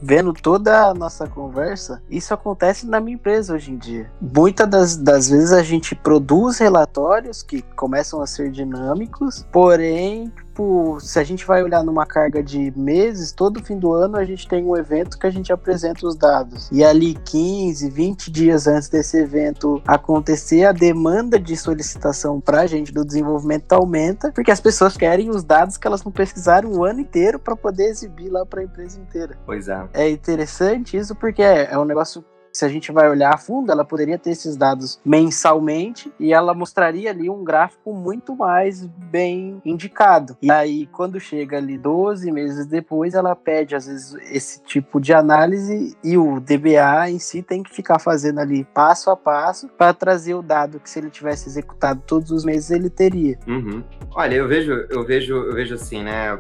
[0.02, 4.12] vendo toda a nossa conversa, isso acontece na minha empresa hoje em dia.
[4.22, 11.00] Muitas das, das vezes a gente produz relatórios que começam a ser dinâmicos, porém tipo,
[11.00, 14.48] se a gente vai olhar numa carga de meses, todo fim do ano a gente
[14.48, 16.70] tem um evento que a gente apresenta os dados.
[16.72, 22.92] E ali 15, 20 dias antes desse evento acontecer, a demanda de solicitação pra gente
[22.92, 27.00] do desenvolvimento aumenta, porque as pessoas querem os dados que elas não pesquisaram o ano
[27.00, 29.38] inteiro para poder exibir lá para a empresa inteira.
[29.46, 29.88] Pois é.
[29.93, 33.71] É interessante isso porque é, é um negócio se a gente vai olhar a fundo,
[33.71, 39.62] ela poderia ter esses dados mensalmente e ela mostraria ali um gráfico muito mais bem
[39.63, 40.38] indicado.
[40.41, 45.13] E aí, quando chega ali 12 meses depois, ela pede, às vezes, esse tipo de
[45.13, 49.93] análise e o DBA em si tem que ficar fazendo ali passo a passo para
[49.93, 53.38] trazer o dado que se ele tivesse executado todos os meses, ele teria.
[53.47, 53.84] Uhum.
[54.15, 56.38] Olha, eu vejo, eu vejo, eu vejo assim, né?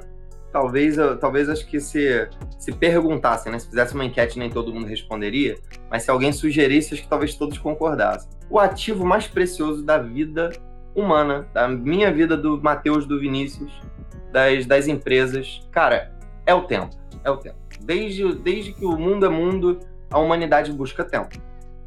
[0.51, 3.59] Talvez, talvez acho que se, se perguntassem, né?
[3.59, 5.57] Se fizesse uma enquete, nem todo mundo responderia,
[5.89, 8.29] mas se alguém sugerisse, acho que talvez todos concordassem.
[8.49, 10.51] O ativo mais precioso da vida
[10.95, 13.71] humana, da minha vida, do Matheus, do Vinícius,
[14.31, 16.11] das, das empresas, cara,
[16.45, 16.95] é o tempo.
[17.23, 17.57] É o tempo.
[17.81, 21.29] Desde, desde que o mundo é mundo, a humanidade busca tempo.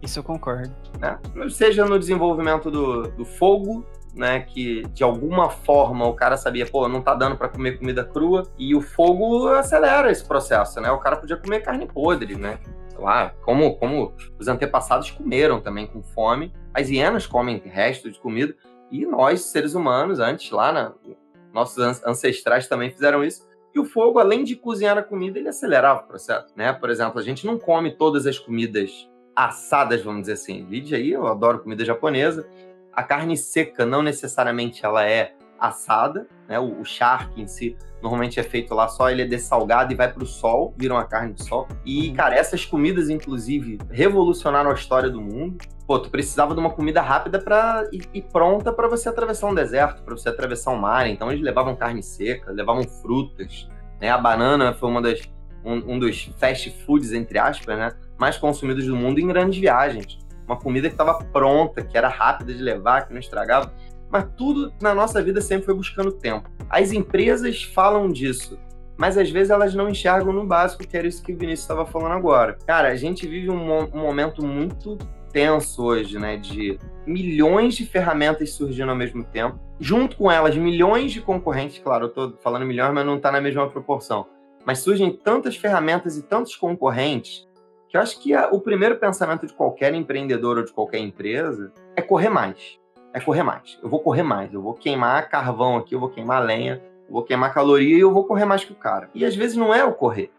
[0.02, 0.74] Isso eu concordo.
[0.98, 1.18] Né?
[1.50, 6.88] Seja no desenvolvimento do, do fogo, né, que de alguma forma o cara sabia, pô,
[6.88, 10.90] não tá dando para comer comida crua, e o fogo acelera esse processo, né?
[10.90, 12.58] O cara podia comer carne podre, né?
[12.98, 16.52] Lá, como, como os antepassados comeram também com fome.
[16.74, 18.54] As hienas comem restos de comida,
[18.90, 20.92] e nós, seres humanos, antes lá, na,
[21.52, 23.46] nossos ancestrais também fizeram isso.
[23.74, 26.72] E o fogo, além de cozinhar a comida, ele acelerava o processo, né?
[26.74, 30.66] Por exemplo, a gente não come todas as comidas assadas, vamos dizer assim.
[30.66, 32.46] Vide aí, eu adoro comida japonesa,
[32.94, 36.58] a carne seca não necessariamente ela é assada, né?
[36.58, 40.12] O, o charque em si normalmente é feito lá só, ele é dessalgado e vai
[40.12, 41.68] para o sol, viram a carne de sol.
[41.84, 42.14] E, uhum.
[42.14, 45.58] cara, essas comidas, inclusive, revolucionaram a história do mundo.
[45.86, 49.54] Pô, tu precisava de uma comida rápida para e, e, pronta para você atravessar um
[49.54, 51.06] deserto, para você atravessar um mar.
[51.08, 53.68] Então eles levavam carne seca, levavam frutas,
[54.00, 54.10] né?
[54.10, 55.20] A banana foi uma das
[55.64, 57.92] um, um dos fast foods entre aspas, né?
[58.18, 62.52] Mais consumidos do mundo em grandes viagens uma comida que estava pronta, que era rápida
[62.52, 63.72] de levar, que não estragava.
[64.10, 66.50] Mas tudo na nossa vida sempre foi buscando tempo.
[66.68, 68.58] As empresas falam disso,
[68.96, 71.86] mas às vezes elas não enxergam no básico, que era isso que o Vinícius estava
[71.86, 72.58] falando agora.
[72.66, 74.98] Cara, a gente vive um, um momento muito
[75.32, 76.36] tenso hoje, né?
[76.36, 79.58] De milhões de ferramentas surgindo ao mesmo tempo.
[79.80, 81.78] Junto com elas, milhões de concorrentes.
[81.78, 84.26] Claro, eu estou falando milhões, mas não está na mesma proporção.
[84.64, 87.48] Mas surgem tantas ferramentas e tantos concorrentes
[87.92, 91.70] que eu acho que a, o primeiro pensamento de qualquer empreendedor ou de qualquer empresa
[91.94, 92.80] é correr mais.
[93.12, 93.78] É correr mais.
[93.82, 94.50] Eu vou correr mais.
[94.50, 98.10] Eu vou queimar carvão aqui, eu vou queimar lenha, eu vou queimar caloria e eu
[98.10, 99.10] vou correr mais que o cara.
[99.14, 100.32] E às vezes não é o correr.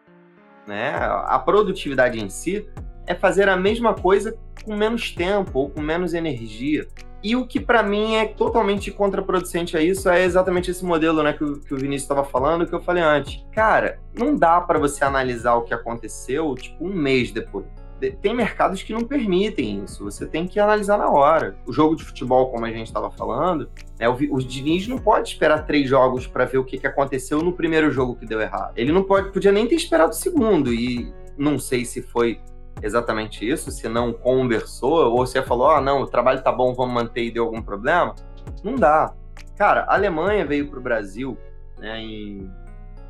[0.66, 0.96] Né?
[0.96, 2.68] A produtividade em si
[3.06, 4.36] é fazer a mesma coisa
[4.66, 6.88] com menos tempo ou com menos energia.
[7.23, 11.31] E o que para mim é totalmente contraproducente a isso é exatamente esse modelo, né,
[11.31, 13.41] que o, que o Vinícius estava falando, que eu falei antes.
[13.53, 17.65] Cara, não dá para você analisar o que aconteceu, tipo, um mês depois.
[18.21, 21.55] Tem mercados que não permitem isso, você tem que analisar na hora.
[21.65, 25.29] O jogo de futebol, como a gente estava falando, né, o, o Diniz não pode
[25.29, 28.73] esperar três jogos para ver o que, que aconteceu no primeiro jogo que deu errado.
[28.75, 32.41] Ele não pode, podia nem ter esperado o segundo, e não sei se foi
[32.84, 36.93] exatamente isso, se não conversou, ou se falou, ah, não, o trabalho tá bom, vamos
[36.93, 38.13] manter e deu algum problema,
[38.63, 39.13] não dá.
[39.58, 41.38] Cara, a Alemanha veio pro Brasil
[41.78, 42.52] né, em,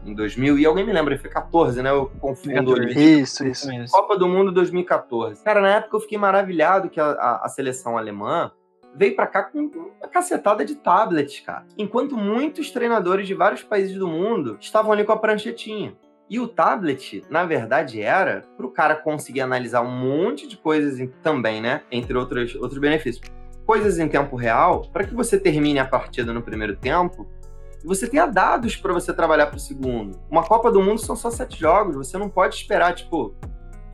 [0.06, 1.90] em 2000, e alguém me lembra, foi 14, né?
[1.90, 2.84] Eu confundo.
[2.92, 3.68] Isso, isso.
[3.92, 5.44] Copa do Mundo 2014.
[5.44, 8.52] Cara, na época eu fiquei maravilhado que a, a, a seleção alemã
[8.96, 11.66] veio para cá com uma cacetada de tablets, cara.
[11.78, 15.96] Enquanto muitos treinadores de vários países do mundo estavam ali com a pranchetinha.
[16.30, 21.08] E o tablet, na verdade, era para o cara conseguir analisar um monte de coisas
[21.22, 21.84] também, né?
[21.92, 23.26] Entre outros, outros benefícios.
[23.66, 27.28] Coisas em tempo real, para que você termine a partida no primeiro tempo,
[27.84, 30.20] você tenha dados para você trabalhar para o segundo.
[30.30, 33.36] Uma Copa do Mundo são só sete jogos, você não pode esperar, tipo,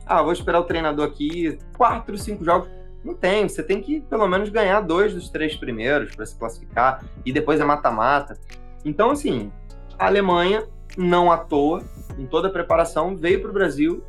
[0.06, 2.68] ah, vou esperar o treinador aqui, quatro, cinco jogos.
[3.04, 7.04] Não tem, você tem que pelo menos ganhar dois dos três primeiros para se classificar,
[7.24, 8.38] e depois é mata-mata.
[8.84, 9.52] Então, assim,
[9.98, 11.82] a Alemanha não à toa,
[12.14, 14.04] com toda a preparação, veio para o Brasil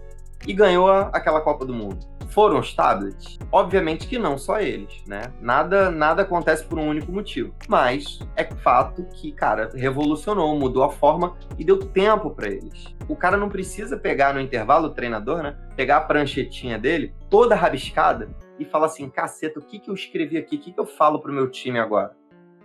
[0.47, 1.99] e ganhou a, aquela Copa do Mundo.
[2.29, 3.37] Foram os tablets?
[3.51, 5.33] Obviamente que não só eles, né?
[5.41, 7.53] Nada, nada acontece por um único motivo.
[7.67, 12.85] Mas é fato que, cara, revolucionou, mudou a forma e deu tempo para eles.
[13.09, 15.57] O cara não precisa pegar no intervalo, o treinador, né?
[15.75, 20.37] Pegar a pranchetinha dele, toda rabiscada, e falar assim: caceta, o que, que eu escrevi
[20.37, 20.55] aqui?
[20.55, 22.15] O que, que eu falo pro meu time agora?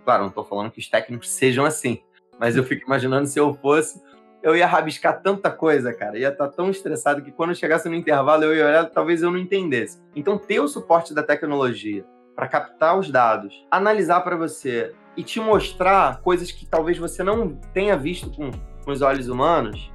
[0.05, 2.01] Claro, não tô falando que os técnicos sejam assim.
[2.39, 4.01] Mas eu fico imaginando se eu fosse,
[4.43, 6.17] eu ia rabiscar tanta coisa, cara.
[6.17, 9.31] Ia estar tá tão estressado que quando chegasse no intervalo eu ia olhar, talvez eu
[9.31, 10.01] não entendesse.
[10.15, 15.39] Então, ter o suporte da tecnologia para captar os dados, analisar para você e te
[15.39, 18.51] mostrar coisas que talvez você não tenha visto com,
[18.85, 19.91] com os olhos humanos,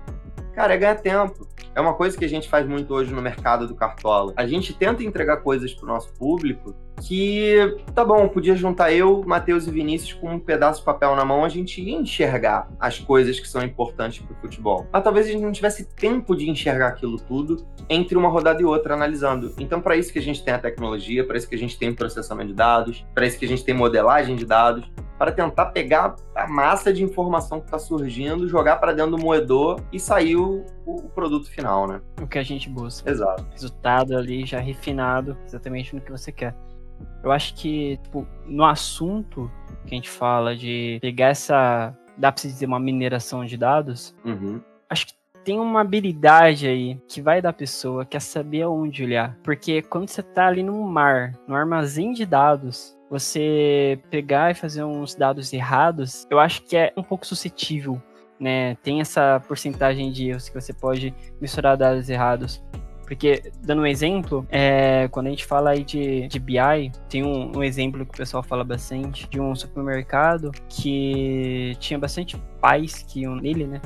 [0.52, 1.46] cara, é ganhar tempo.
[1.74, 4.34] É uma coisa que a gente faz muito hoje no mercado do Cartola.
[4.36, 9.22] A gente tenta entregar coisas para o nosso público que, tá bom, podia juntar eu,
[9.26, 12.98] Matheus e Vinícius com um pedaço de papel na mão, a gente ia enxergar as
[12.98, 14.86] coisas que são importantes para o futebol.
[14.92, 18.64] Mas talvez a gente não tivesse tempo de enxergar aquilo tudo entre uma rodada e
[18.64, 19.52] outra analisando.
[19.58, 21.94] Então, para isso que a gente tem a tecnologia, para isso que a gente tem
[21.94, 26.16] processamento de dados, para isso que a gente tem modelagem de dados, para tentar pegar
[26.34, 30.64] a massa de informação que está surgindo, jogar para dentro do moedor e sair o,
[30.84, 32.00] o, produto final, né?
[32.20, 33.08] O que a gente busca.
[33.08, 33.46] Exato.
[33.52, 36.56] Resultado ali já refinado, exatamente no que você quer.
[37.22, 39.50] Eu acho que, tipo, no assunto
[39.86, 41.96] que a gente fala de pegar essa.
[42.16, 44.60] dá pra se dizer uma mineração de dados, uhum.
[44.88, 49.36] acho que tem uma habilidade aí que vai da pessoa, que é saber aonde olhar.
[49.42, 54.84] Porque quando você tá ali no mar, no armazém de dados, você pegar e fazer
[54.84, 58.00] uns dados errados, eu acho que é um pouco suscetível,
[58.38, 58.76] né?
[58.76, 62.62] Tem essa porcentagem de erros que você pode misturar dados errados.
[63.06, 67.56] Porque, dando um exemplo, é, quando a gente fala aí de, de BI, tem um,
[67.56, 73.20] um, exemplo que o pessoal fala bastante de um supermercado que tinha bastante pais que
[73.20, 73.80] iam nele, né?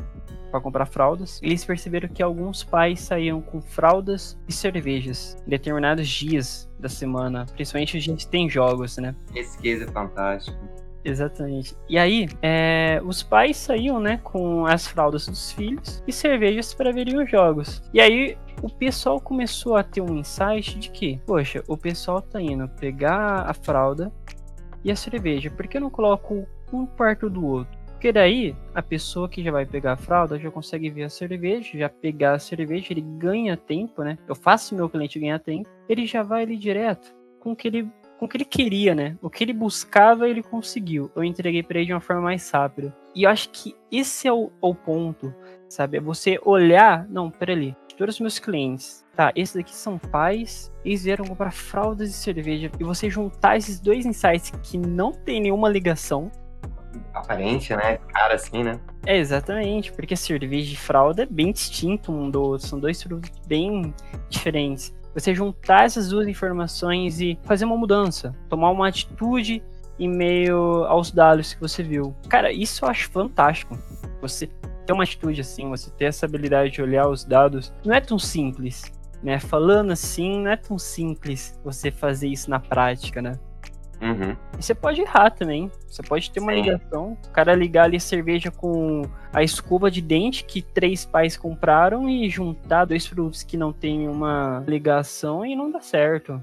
[0.51, 6.09] para comprar fraldas, eles perceberam que alguns pais saíam com fraldas e cervejas em determinados
[6.09, 9.15] dias da semana, principalmente a gente tem jogos, né?
[9.35, 10.59] Case é fantástico.
[11.07, 11.77] Exatamente.
[11.89, 16.93] E aí, é, os pais saíam, né, com as fraldas dos filhos e cervejas para
[16.93, 17.81] verem os jogos.
[17.95, 22.41] E aí, o pessoal começou a ter um insight de que, poxa, o pessoal tá
[22.41, 24.13] indo pegar a fralda
[24.83, 27.79] e a cerveja, por que eu não coloco um perto do outro?
[27.93, 31.79] Porque daí a pessoa que já vai pegar a fralda já consegue ver a cerveja,
[31.79, 34.19] já pegar a cerveja, ele ganha tempo, né?
[34.29, 37.89] Eu faço meu cliente ganhar tempo, ele já vai ali direto com o que ele
[38.19, 39.17] com o que ele queria, né?
[39.21, 41.11] O que ele buscava, ele conseguiu.
[41.15, 42.95] Eu entreguei para ele de uma forma mais rápida.
[43.15, 45.35] E eu acho que esse é o, o ponto,
[45.69, 45.99] sabe?
[45.99, 51.05] É você olhar, não, peraí, todos os meus clientes, tá, esses aqui são pais, eles
[51.05, 55.69] vieram comprar fraldas e cerveja, e você juntar esses dois insights que não tem nenhuma
[55.69, 56.31] ligação,
[57.13, 57.99] aparente, né?
[58.09, 58.81] Cara, assim, né?
[59.05, 63.39] É, exatamente, porque cerveja e fralda é bem distinto um do outro, são dois produtos
[63.47, 63.95] bem
[64.29, 64.95] diferentes.
[65.17, 69.63] Você juntar essas duas informações e fazer uma mudança, tomar uma atitude
[69.99, 72.15] em meio aos dados que você viu.
[72.29, 73.79] Cara, isso eu acho fantástico.
[74.21, 74.47] Você
[74.87, 78.19] ter uma atitude assim, você ter essa habilidade de olhar os dados, não é tão
[78.19, 79.41] simples, né?
[79.41, 83.33] Falando assim, não é tão simples você fazer isso na prática, né?
[84.01, 84.37] Uhum.
[84.59, 85.71] E você pode errar também.
[85.89, 86.63] Você pode ter uma Sim.
[86.63, 87.17] ligação.
[87.27, 92.29] O cara ligar ali cerveja com a escova de dente que três pais compraram e
[92.29, 96.43] juntar dois produtos que não tem uma ligação e não dá certo.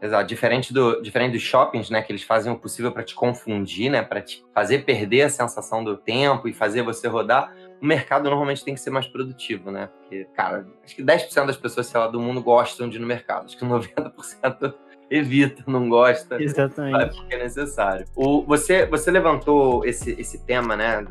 [0.00, 3.90] Exato, diferente, do, diferente dos shoppings, né, que eles fazem o possível para te confundir,
[3.90, 8.28] né, para te fazer perder a sensação do tempo e fazer você rodar, o mercado
[8.28, 9.88] normalmente tem que ser mais produtivo, né?
[10.00, 13.06] Porque, cara, acho que 10% das pessoas, sei lá, do mundo gostam de ir no
[13.06, 13.46] mercado.
[13.46, 14.74] Acho que 90%
[15.10, 16.42] evita, não gosta.
[16.42, 17.16] Exatamente.
[17.16, 18.06] Porque é necessário.
[18.14, 21.04] O, você, você levantou esse, esse tema, né?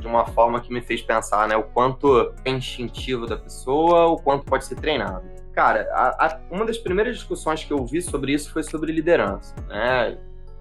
[0.00, 1.56] De uma forma que me fez pensar, né?
[1.56, 5.24] O quanto é instintivo da pessoa, o quanto pode ser treinado.
[5.52, 9.54] Cara, a, a, uma das primeiras discussões que eu vi sobre isso foi sobre liderança,
[9.68, 10.18] né?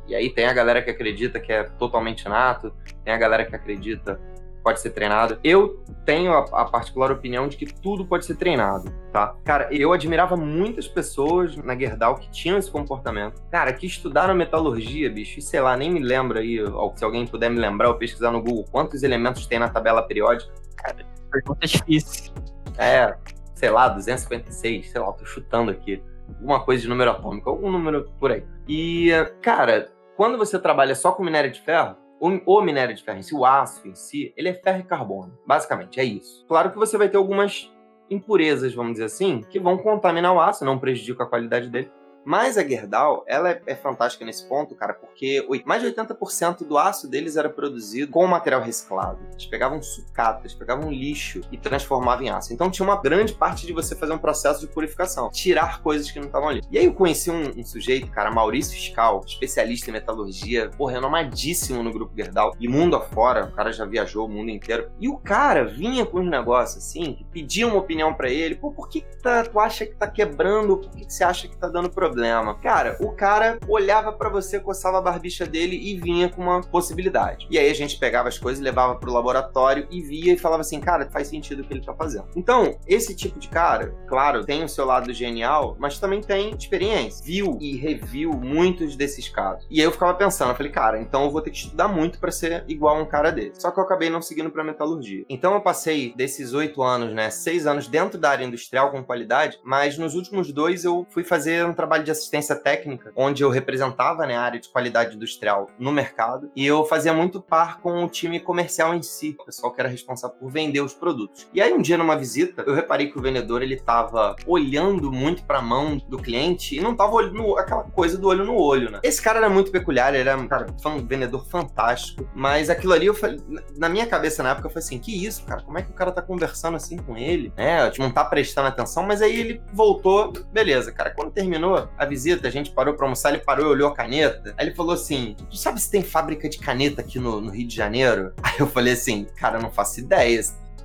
[0.07, 3.55] E aí tem a galera que acredita que é totalmente nato, tem a galera que
[3.55, 4.19] acredita
[4.63, 5.37] pode ser treinado.
[5.43, 9.35] Eu tenho a, a, particular opinião de que tudo pode ser treinado, tá?
[9.43, 13.43] Cara, eu admirava muitas pessoas na Gerdau que tinham esse comportamento.
[13.51, 16.57] Cara, que estudaram metalurgia, bicho, e sei lá, nem me lembra aí,
[16.95, 20.51] se alguém puder me lembrar ou pesquisar no Google quantos elementos tem na tabela periódica.
[20.77, 22.33] Cara, pergunta difícil.
[22.77, 23.15] É,
[23.53, 26.01] sei lá, 256, sei lá, tô chutando aqui.
[26.39, 28.45] Alguma coisa de número atômico, algum número por aí.
[28.67, 33.19] E, cara, quando você trabalha só com minério de ferro, o, o minério de ferro
[33.19, 35.37] em si, o aço em si, ele é ferro e carbono.
[35.45, 36.45] Basicamente, é isso.
[36.47, 37.69] Claro que você vai ter algumas
[38.09, 41.91] impurezas, vamos dizer assim, que vão contaminar o aço, não prejudica a qualidade dele.
[42.25, 46.77] Mas a Gerdau, ela é, é, fantástica nesse ponto, cara, porque mais de 80% do
[46.77, 49.19] aço deles era produzido com material reciclado.
[49.31, 52.53] Eles pegavam sucata, eles pegavam lixo e transformavam em aço.
[52.53, 56.19] Então tinha uma grande parte de você fazer um processo de purificação, tirar coisas que
[56.19, 56.61] não estavam ali.
[56.71, 61.83] E aí eu conheci um, um sujeito, cara, Maurício Fiscal, especialista em metalurgia, pô, renomadíssimo
[61.83, 64.89] no grupo Gerdau, e mundo afora, o cara já viajou o mundo inteiro.
[64.99, 68.71] E o cara vinha com uns negócios assim, que pediam uma opinião para ele, pô,
[68.71, 70.77] por que, que tá, tu acha que tá quebrando?
[70.77, 72.12] Por que, que você acha que tá dando problema?
[72.13, 72.55] Problema.
[72.55, 77.47] Cara, o cara olhava para você, coçava a barbicha dele e vinha com uma possibilidade.
[77.49, 80.79] E aí a gente pegava as coisas, levava pro laboratório e via e falava assim,
[80.79, 82.27] cara, faz sentido o que ele tá fazendo.
[82.35, 87.25] Então, esse tipo de cara, claro, tem o seu lado genial, mas também tem experiência.
[87.25, 89.65] Viu e reviu muitos desses casos.
[89.69, 92.19] E aí eu ficava pensando, eu falei, cara, então eu vou ter que estudar muito
[92.19, 93.61] para ser igual a um cara desse.
[93.61, 95.25] Só que eu acabei não seguindo para metalurgia.
[95.27, 99.59] Então eu passei desses oito anos, né, seis anos dentro da área industrial com qualidade,
[99.63, 104.25] mas nos últimos dois eu fui fazer um trabalho de assistência técnica, onde eu representava
[104.25, 108.09] né, a área de qualidade industrial no mercado e eu fazia muito par com o
[108.09, 111.47] time comercial em si, o pessoal que era responsável por vender os produtos.
[111.53, 115.43] E aí um dia numa visita, eu reparei que o vendedor ele tava olhando muito
[115.43, 118.91] para a mão do cliente e não tava olhando aquela coisa do olho no olho,
[118.91, 118.99] né?
[119.03, 123.13] Esse cara era muito peculiar, ele era cara, um vendedor fantástico, mas aquilo ali eu
[123.13, 123.39] falei,
[123.77, 125.61] na minha cabeça na época eu falei assim, que isso, cara?
[125.61, 127.51] Como é que o cara tá conversando assim com ele?
[127.57, 131.11] É, não tá prestando atenção, mas aí ele voltou, beleza, cara.
[131.11, 134.53] Quando terminou a visita, a gente parou pra almoçar, ele parou e olhou a caneta.
[134.57, 137.67] Aí ele falou assim: Tu sabe se tem fábrica de caneta aqui no, no Rio
[137.67, 138.33] de Janeiro?
[138.41, 140.41] Aí eu falei assim, cara, não faço ideia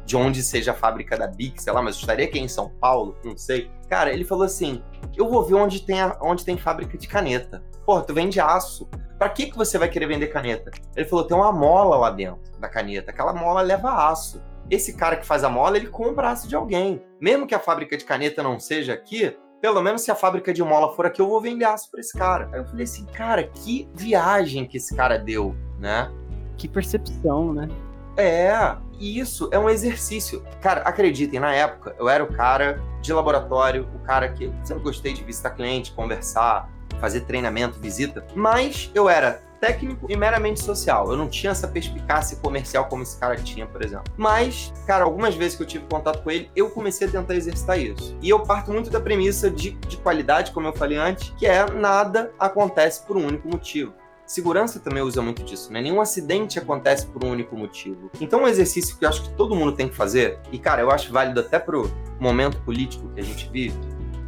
[0.08, 3.14] de onde seja a fábrica da Bic, sei lá, mas estaria aqui em São Paulo,
[3.22, 3.70] não sei.
[3.88, 4.82] Cara, ele falou assim:
[5.16, 7.62] eu vou ver onde tem, a, onde tem fábrica de caneta.
[7.84, 8.88] Pô, tu vende aço.
[9.18, 10.70] Pra que, que você vai querer vender caneta?
[10.96, 13.10] Ele falou: tem uma mola lá dentro da caneta.
[13.10, 14.42] Aquela mola leva aço.
[14.70, 17.02] Esse cara que faz a mola, ele compra aço de alguém.
[17.20, 20.62] Mesmo que a fábrica de caneta não seja aqui, pelo menos se a fábrica de
[20.62, 22.48] mola for aqui, eu vou vender aço pra esse cara.
[22.52, 26.10] Aí eu falei assim, cara, que viagem que esse cara deu, né?
[26.56, 27.68] Que percepção, né?
[28.16, 30.44] É, isso é um exercício.
[30.60, 35.12] Cara, acreditem, na época eu era o cara de laboratório, o cara que sempre gostei
[35.12, 36.68] de visitar cliente, conversar,
[37.00, 41.10] fazer treinamento, visita, mas eu era técnico e meramente social.
[41.10, 44.12] Eu não tinha essa perspicácia comercial como esse cara tinha, por exemplo.
[44.16, 47.78] Mas, cara, algumas vezes que eu tive contato com ele, eu comecei a tentar exercitar
[47.78, 48.16] isso.
[48.22, 51.68] E eu parto muito da premissa de, de qualidade, como eu falei antes, que é
[51.70, 53.92] nada acontece por um único motivo.
[54.26, 55.80] Segurança também usa muito disso, né?
[55.80, 58.10] Nenhum acidente acontece por um único motivo.
[58.20, 60.90] Então, um exercício que eu acho que todo mundo tem que fazer, e cara, eu
[60.90, 61.90] acho válido até pro
[62.20, 63.78] momento político que a gente vive,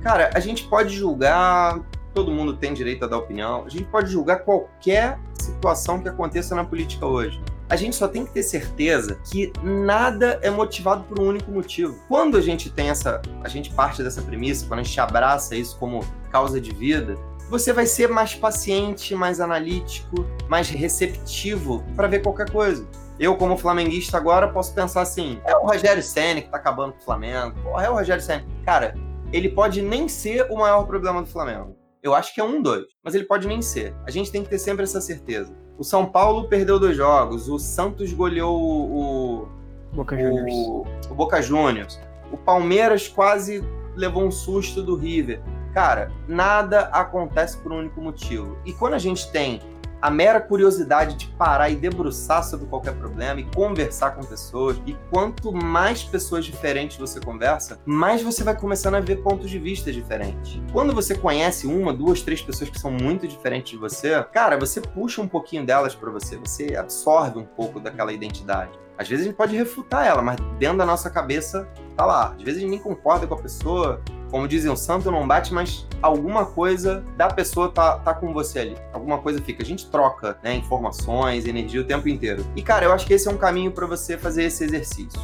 [0.02, 1.80] cara, a gente pode julgar
[2.14, 3.64] todo mundo tem direito a dar opinião.
[3.64, 7.42] A gente pode julgar qualquer situação que aconteça na política hoje.
[7.68, 11.96] A gente só tem que ter certeza que nada é motivado por um único motivo.
[12.08, 15.78] Quando a gente tem essa, a gente parte dessa premissa, quando a gente abraça isso
[15.78, 17.16] como causa de vida,
[17.48, 22.86] você vai ser mais paciente, mais analítico, mais receptivo para ver qualquer coisa.
[23.20, 27.00] Eu, como flamenguista, agora posso pensar assim: é o Rogério Senna que tá acabando com
[27.00, 27.54] o Flamengo.
[27.78, 28.44] É o Rogério Senna.
[28.64, 28.96] Cara,
[29.32, 31.76] ele pode nem ser o maior problema do Flamengo.
[32.02, 33.94] Eu acho que é um dois, mas ele pode nem ser.
[34.06, 35.54] A gente tem que ter sempre essa certeza.
[35.76, 39.48] O São Paulo perdeu dois jogos, o Santos goleou o,
[39.92, 40.54] Boca Juniors.
[40.54, 42.00] O, o Boca Juniors.
[42.32, 43.62] O Palmeiras quase
[43.96, 45.42] levou um susto do River.
[45.74, 48.56] Cara, nada acontece por um único motivo.
[48.64, 49.60] E quando a gente tem
[50.00, 54.80] a mera curiosidade de parar e debruçar sobre qualquer problema e conversar com pessoas.
[54.86, 59.58] E quanto mais pessoas diferentes você conversa, mais você vai começando a ver pontos de
[59.58, 60.60] vista diferentes.
[60.72, 64.80] Quando você conhece uma, duas, três pessoas que são muito diferentes de você, cara, você
[64.80, 68.78] puxa um pouquinho delas para você, você absorve um pouco daquela identidade.
[68.96, 72.34] Às vezes a gente pode refutar ela, mas dentro da nossa cabeça tá lá.
[72.36, 75.52] Às vezes a gente nem concorda com a pessoa, como dizem, o santo não bate,
[75.52, 78.76] mas alguma coisa da pessoa tá, tá com você ali.
[78.92, 79.62] Alguma coisa fica.
[79.62, 82.46] A gente troca né, informações, energia o tempo inteiro.
[82.54, 85.20] E, cara, eu acho que esse é um caminho para você fazer esse exercício.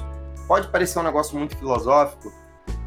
[0.48, 2.32] Pode parecer um negócio muito filosófico,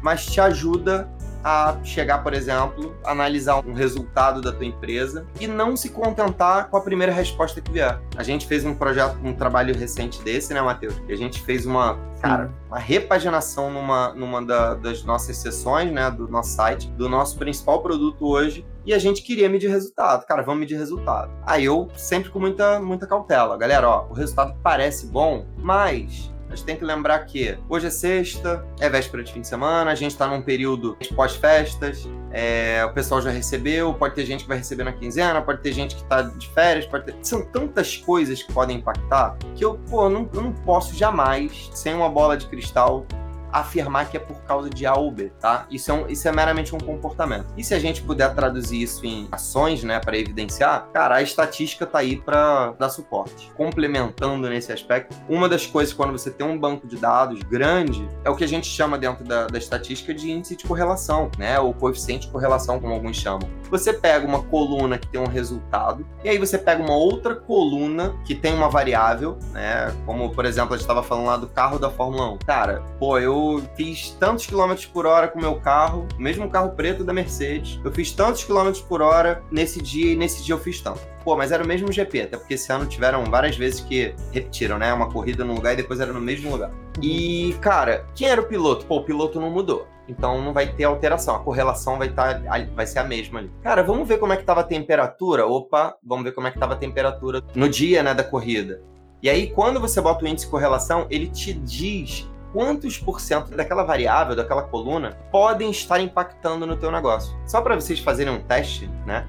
[0.02, 1.10] mas te ajuda
[1.42, 6.76] a chegar, por exemplo, analisar um resultado da tua empresa e não se contentar com
[6.76, 8.00] a primeira resposta que vier.
[8.16, 11.00] A gente fez um projeto, um trabalho recente desse, né, Matheus?
[11.08, 16.10] E a gente fez uma, cara, uma repaginação numa, numa da, das nossas sessões, né,
[16.10, 20.26] do nosso site, do nosso principal produto hoje, e a gente queria medir resultado.
[20.26, 21.30] Cara, vamos medir resultado.
[21.46, 23.56] Aí eu sempre com muita, muita cautela.
[23.56, 27.90] Galera, ó, o resultado parece bom, mas a gente tem que lembrar que hoje é
[27.90, 32.92] sexta, é véspera de fim de semana, a gente tá num período pós-festas, é, o
[32.92, 36.04] pessoal já recebeu, pode ter gente que vai receber na quinzena, pode ter gente que
[36.04, 37.16] tá de férias, pode ter...
[37.22, 41.94] São tantas coisas que podem impactar que eu, pô, não, eu não posso jamais, sem
[41.94, 43.06] uma bola de cristal,
[43.52, 45.66] afirmar que é por causa de A ou B, tá?
[45.70, 47.46] Isso é, um, isso é meramente um comportamento.
[47.56, 51.86] E se a gente puder traduzir isso em ações, né, para evidenciar, cara, a estatística
[51.86, 53.50] tá aí para dar suporte.
[53.56, 58.30] Complementando nesse aspecto, uma das coisas quando você tem um banco de dados grande é
[58.30, 61.72] o que a gente chama dentro da, da estatística de índice de correlação, né, ou
[61.72, 63.48] coeficiente de correlação, como alguns chamam.
[63.70, 68.14] Você pega uma coluna que tem um resultado, e aí você pega uma outra coluna
[68.24, 69.94] que tem uma variável, né?
[70.04, 72.38] Como, por exemplo, a gente estava falando lá do carro da Fórmula 1.
[72.38, 77.04] Cara, pô, eu fiz tantos quilômetros por hora com o meu carro, mesmo carro preto
[77.04, 80.80] da Mercedes, eu fiz tantos quilômetros por hora nesse dia e nesse dia eu fiz
[80.80, 81.00] tanto.
[81.24, 84.78] Pô, mas era o mesmo GP, até porque esse ano tiveram várias vezes que repetiram,
[84.78, 84.92] né?
[84.92, 86.70] Uma corrida num lugar e depois era no mesmo lugar.
[87.02, 88.86] E, cara, quem era o piloto?
[88.86, 89.86] Pô, o piloto não mudou.
[90.10, 92.40] Então não vai ter alteração, a correlação vai, tá,
[92.74, 93.50] vai ser a mesma ali.
[93.62, 95.46] Cara, vamos ver como é que estava a temperatura.
[95.46, 98.82] Opa, vamos ver como é que estava a temperatura no dia né, da corrida.
[99.22, 103.54] E aí, quando você bota o índice de correlação, ele te diz quantos por cento
[103.54, 107.38] daquela variável, daquela coluna, podem estar impactando no teu negócio.
[107.46, 109.28] Só para vocês fazerem um teste, né?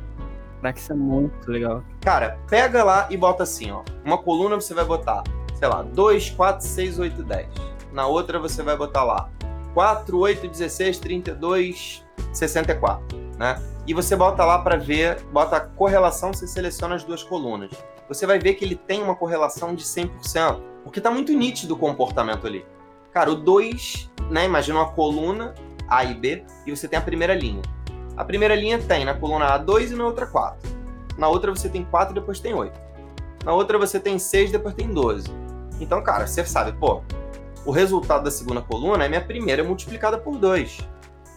[0.61, 1.83] Caraca, isso é muito legal.
[2.01, 3.83] Cara, pega lá e bota assim, ó.
[4.03, 5.23] Uma coluna você vai botar,
[5.55, 7.47] sei lá, 2, 4, 6, 8, 10.
[7.91, 9.29] Na outra você vai botar lá
[9.73, 13.61] 4, 8, 16, 32, 64, né?
[13.87, 17.71] E você bota lá para ver, bota a correlação, você seleciona as duas colunas.
[18.07, 21.77] Você vai ver que ele tem uma correlação de 100%, porque tá muito nítido o
[21.77, 22.65] comportamento ali.
[23.13, 25.53] Cara, o 2, né, imagina uma coluna
[25.87, 27.61] A e B, e você tem a primeira linha.
[28.15, 30.69] A primeira linha tem na coluna A 2 e na outra 4.
[31.17, 32.79] Na outra você tem 4 e depois tem 8.
[33.43, 35.27] Na outra você tem 6 e depois tem 12.
[35.79, 37.01] Então, cara, você sabe, pô,
[37.65, 40.79] o resultado da segunda coluna é minha primeira multiplicada por 2.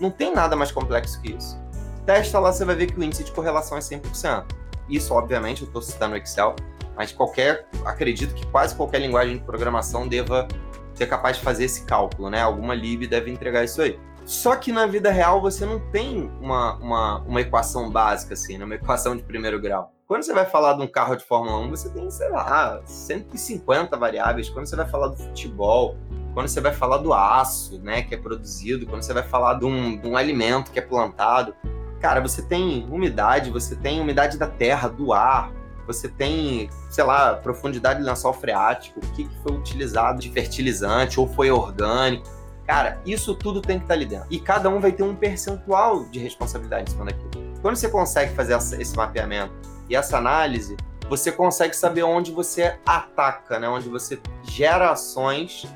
[0.00, 1.60] Não tem nada mais complexo que isso.
[2.06, 4.44] Testa lá, você vai ver que o índice de correlação é 100%.
[4.88, 6.54] Isso, obviamente, eu estou citando o Excel,
[6.96, 10.46] mas qualquer, acredito que quase qualquer linguagem de programação deva
[10.94, 12.40] ser capaz de fazer esse cálculo, né?
[12.42, 13.98] Alguma lib deve entregar isso aí.
[14.24, 18.64] Só que na vida real você não tem uma, uma, uma equação básica, assim, né?
[18.64, 19.92] uma equação de primeiro grau.
[20.06, 23.96] Quando você vai falar de um carro de Fórmula 1, você tem, sei lá, 150
[23.96, 24.48] variáveis.
[24.48, 25.96] Quando você vai falar do futebol,
[26.34, 29.64] quando você vai falar do aço, né, que é produzido, quando você vai falar de
[29.64, 31.54] um, de um alimento que é plantado,
[32.00, 35.52] cara, você tem umidade, você tem umidade da terra, do ar,
[35.86, 41.20] você tem, sei lá, profundidade do lençol freático, o que, que foi utilizado de fertilizante
[41.20, 42.26] ou foi orgânico.
[42.66, 44.26] Cara, isso tudo tem que estar tá ali dentro.
[44.30, 47.30] E cada um vai ter um percentual de responsabilidade em cima daquilo.
[47.60, 49.52] Quando você consegue fazer esse mapeamento
[49.88, 50.76] e essa análise,
[51.08, 53.68] você consegue saber onde você ataca, né?
[53.68, 55.66] onde você gera ações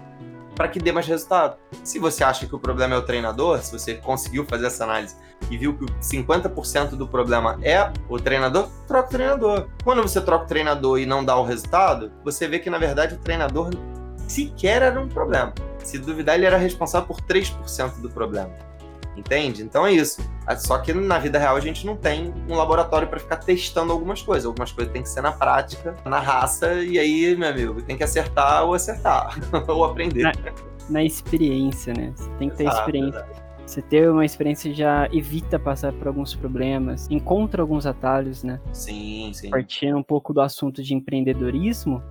[0.58, 1.56] para que dê mais resultado.
[1.84, 5.14] Se você acha que o problema é o treinador, se você conseguiu fazer essa análise
[5.48, 9.68] e viu que 50% do problema é o treinador, troca o treinador.
[9.84, 13.14] Quando você troca o treinador e não dá o resultado, você vê que na verdade
[13.14, 13.70] o treinador
[14.26, 15.54] sequer era um problema.
[15.84, 18.50] Se duvidar, ele era responsável por 3% do problema.
[19.18, 19.62] Entende?
[19.62, 20.22] Então é isso.
[20.58, 24.22] Só que na vida real a gente não tem um laboratório para ficar testando algumas
[24.22, 24.46] coisas.
[24.46, 28.04] Algumas coisas tem que ser na prática, na raça, e aí, meu amigo, tem que
[28.04, 30.22] acertar ou acertar, ou aprender.
[30.22, 30.32] Na,
[30.88, 32.12] na, experiência, né?
[32.14, 33.26] Você tem que ter Exato, experiência.
[33.66, 38.58] Você ter uma experiência já evita passar por alguns problemas, encontra alguns atalhos, né?
[38.72, 39.50] Sim, sim.
[39.50, 42.02] Partindo um pouco do assunto de empreendedorismo,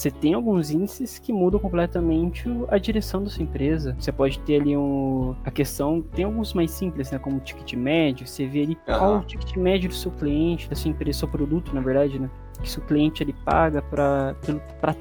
[0.00, 3.94] você tem alguns índices que mudam completamente a direção da sua empresa.
[4.00, 5.36] Você pode ter ali um.
[5.44, 6.00] A questão.
[6.00, 7.18] Tem alguns mais simples, né?
[7.18, 8.26] Como o ticket médio.
[8.26, 8.98] Você vê ali uhum.
[8.98, 12.18] qual o ticket médio do seu cliente, da sua empresa, do seu produto, na verdade,
[12.18, 12.30] né?
[12.62, 14.34] Que seu cliente ele paga para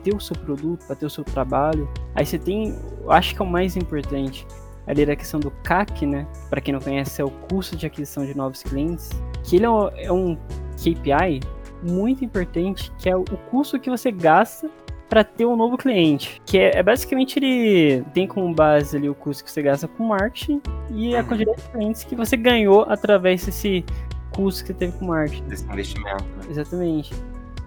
[0.04, 1.88] ter o seu produto, para ter o seu trabalho.
[2.14, 2.76] Aí você tem.
[3.08, 4.46] Acho que é o mais importante
[4.86, 6.28] ali da questão do CAC, né?
[6.50, 9.10] Para quem não conhece, é o custo de aquisição de novos clientes.
[9.46, 10.36] Que ele é um
[10.76, 11.40] KPI
[11.82, 14.70] muito importante, que é o custo que você gasta
[15.10, 16.42] para ter um novo cliente.
[16.46, 20.06] Que é, é, basicamente ele tem como base ali o custo que você gasta com
[20.06, 23.84] marketing e a quantidade de clientes que você ganhou através desse
[24.32, 25.44] custo que você teve com marketing.
[25.46, 26.24] Desse investimento.
[26.24, 26.44] Né?
[26.50, 27.14] Exatamente.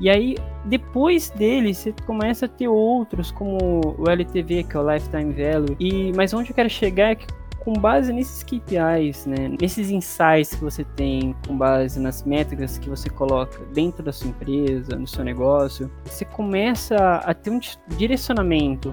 [0.00, 4.92] E aí, depois dele, você começa a ter outros, como o LTV, que é o
[4.92, 5.76] Lifetime Value.
[5.78, 7.26] E, mas onde eu quero chegar é que
[7.64, 12.90] com base nesses KPIs, né, nesses insights que você tem, com base nas métricas que
[12.90, 17.60] você coloca dentro da sua empresa, no seu negócio, você começa a ter um
[17.96, 18.92] direcionamento.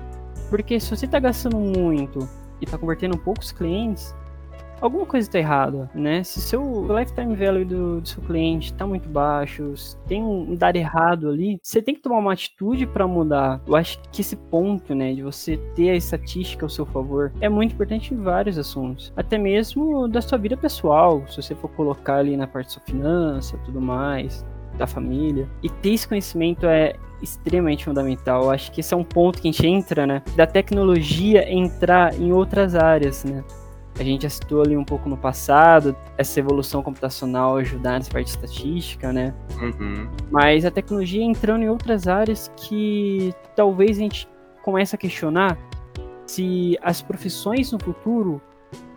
[0.50, 2.30] Porque se você está gastando muito
[2.62, 4.16] e está convertendo poucos clientes,
[4.82, 6.24] alguma coisa está errada, né?
[6.24, 10.76] Se seu lifetime value do, do seu cliente está muito baixo, se tem um dado
[10.76, 13.62] errado ali, você tem que tomar uma atitude para mudar.
[13.68, 17.50] Eu acho que esse ponto, né, de você ter a estatística ao seu favor, é
[17.50, 22.18] muito importante em vários assuntos, até mesmo da sua vida pessoal, se você for colocar
[22.18, 24.46] ali na parte da sua finança, tudo mais,
[24.78, 25.48] da família.
[25.62, 28.44] E ter esse conhecimento é extremamente fundamental.
[28.44, 30.22] Eu acho que esse é um ponto que a gente entra, né?
[30.36, 33.44] Da tecnologia entrar em outras áreas, né?
[34.00, 38.28] A gente já citou ali um pouco no passado, essa evolução computacional ajudar nessa parte
[38.28, 39.34] de estatística, né?
[39.62, 40.10] Uhum.
[40.32, 44.28] Mas a tecnologia entrando em outras áreas que talvez a gente
[44.64, 45.58] comece a questionar
[46.26, 48.42] se as profissões no futuro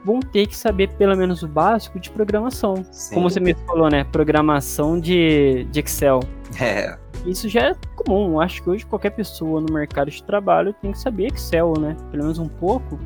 [0.04, 2.84] vão ter que saber pelo menos o básico de programação.
[2.90, 3.14] Sim.
[3.14, 4.04] Como você mesmo falou, né?
[4.04, 6.20] Programação de, de Excel.
[6.60, 8.40] É, Isso já é comum.
[8.40, 11.96] Acho que hoje qualquer pessoa no mercado de trabalho tem que saber Excel, né?
[12.10, 12.98] Pelo menos um pouco.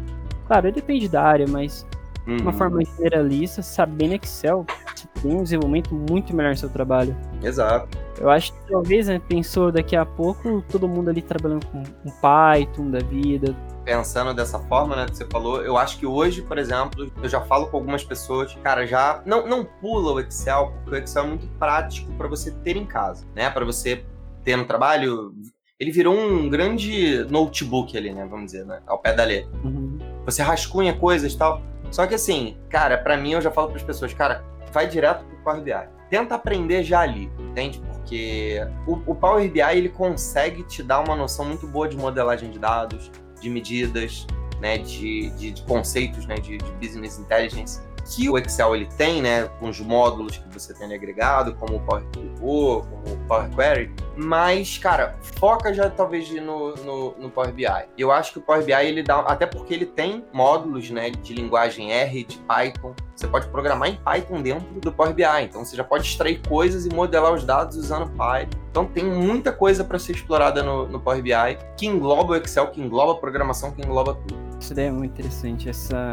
[0.46, 1.86] Claro, depende da área, mas
[2.26, 6.68] de uma uhum, forma generalista, sabendo Excel, você tem um desenvolvimento muito melhor no seu
[6.68, 7.16] trabalho.
[7.40, 7.96] Exato.
[8.18, 12.10] Eu acho que talvez, né, pensou daqui a pouco, todo mundo ali trabalhando com, com
[12.20, 13.54] Python da vida.
[13.84, 17.40] Pensando dessa forma, né, que você falou, eu acho que hoje, por exemplo, eu já
[17.42, 21.26] falo com algumas pessoas, cara, já não, não pula o Excel, porque o Excel é
[21.28, 23.48] muito prático para você ter em casa, né?
[23.50, 24.04] Para você
[24.42, 25.32] ter no trabalho.
[25.78, 28.26] Ele virou um grande notebook ali, né?
[28.28, 28.80] Vamos dizer, né?
[28.86, 29.50] Ao pé da letra.
[29.62, 29.98] Uhum.
[30.26, 31.62] Você rascunha coisas e tal.
[31.90, 35.24] Só que assim, cara, pra mim eu já falo para as pessoas, cara, vai direto
[35.24, 35.72] pro Power BI.
[36.10, 37.80] Tenta aprender já ali, entende?
[37.80, 42.50] Porque o, o Power BI ele consegue te dar uma noção muito boa de modelagem
[42.50, 43.10] de dados,
[43.40, 44.26] de medidas,
[44.60, 47.80] né, de, de, de conceitos, né, de, de business intelligence
[48.14, 51.80] que o Excel ele tem, né, com os módulos que você tem agregado, como o
[51.80, 57.52] Power Pivot, como o Power Query, mas, cara, foca já talvez no, no, no Power
[57.52, 57.66] BI.
[57.98, 61.34] Eu acho que o Power BI ele dá, até porque ele tem módulos, né, de
[61.34, 65.74] linguagem R, de Python, você pode programar em Python dentro do Power BI, então você
[65.74, 68.58] já pode extrair coisas e modelar os dados usando Python.
[68.70, 72.68] Então tem muita coisa para ser explorada no, no Power BI, que engloba o Excel,
[72.68, 74.36] que engloba a programação, que engloba tudo.
[74.60, 75.68] Isso daí é muito interessante.
[75.68, 76.12] Essa,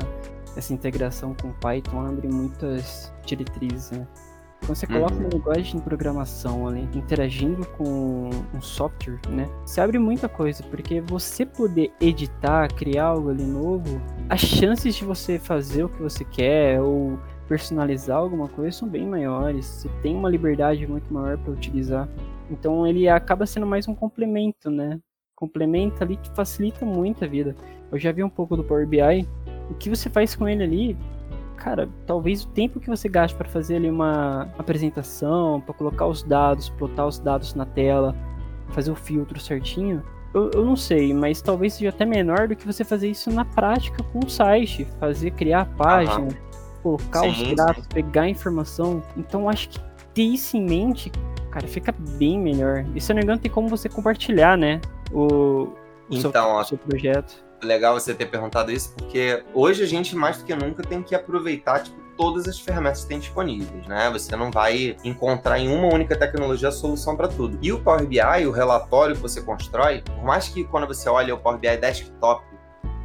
[0.55, 4.07] essa integração com Python abre muitas diretrizes, né?
[4.65, 5.19] Quando você coloca Uhum.
[5.21, 9.49] uma linguagem de programação ali, interagindo com um software, né?
[9.65, 15.03] Você abre muita coisa, porque você poder editar, criar algo ali novo, as chances de
[15.03, 19.65] você fazer o que você quer ou personalizar alguma coisa são bem maiores.
[19.65, 22.07] Você tem uma liberdade muito maior para utilizar.
[22.49, 24.97] Então ele acaba sendo mais um complemento, né?
[25.35, 27.53] Complementa ali que facilita muito a vida.
[27.91, 29.27] Eu já vi um pouco do Power BI.
[29.73, 30.97] O que você faz com ele ali,
[31.57, 36.21] cara, talvez o tempo que você gaste para fazer ali uma apresentação, para colocar os
[36.21, 38.15] dados, plotar os dados na tela,
[38.69, 40.03] fazer o filtro certinho,
[40.33, 43.43] eu, eu não sei, mas talvez seja até menor do que você fazer isso na
[43.43, 46.27] prática com o site, fazer criar a página,
[46.83, 49.01] colocar Sim, os dados, pegar a informação.
[49.17, 49.79] Então acho que
[50.13, 51.11] ter isso em mente,
[51.49, 52.85] cara, fica bem melhor.
[52.95, 54.79] E se eu não me engano, tem como você compartilhar, né?
[55.11, 55.69] O,
[56.09, 57.43] o seu, Então, ó, o seu projeto.
[57.65, 61.15] Legal você ter perguntado isso, porque hoje a gente, mais do que nunca, tem que
[61.15, 64.09] aproveitar tipo, todas as ferramentas que tem disponíveis, né?
[64.11, 67.57] Você não vai encontrar em uma única tecnologia a solução para tudo.
[67.61, 71.33] E o Power BI, o relatório que você constrói, por mais que quando você olha
[71.33, 72.43] o Power BI desktop,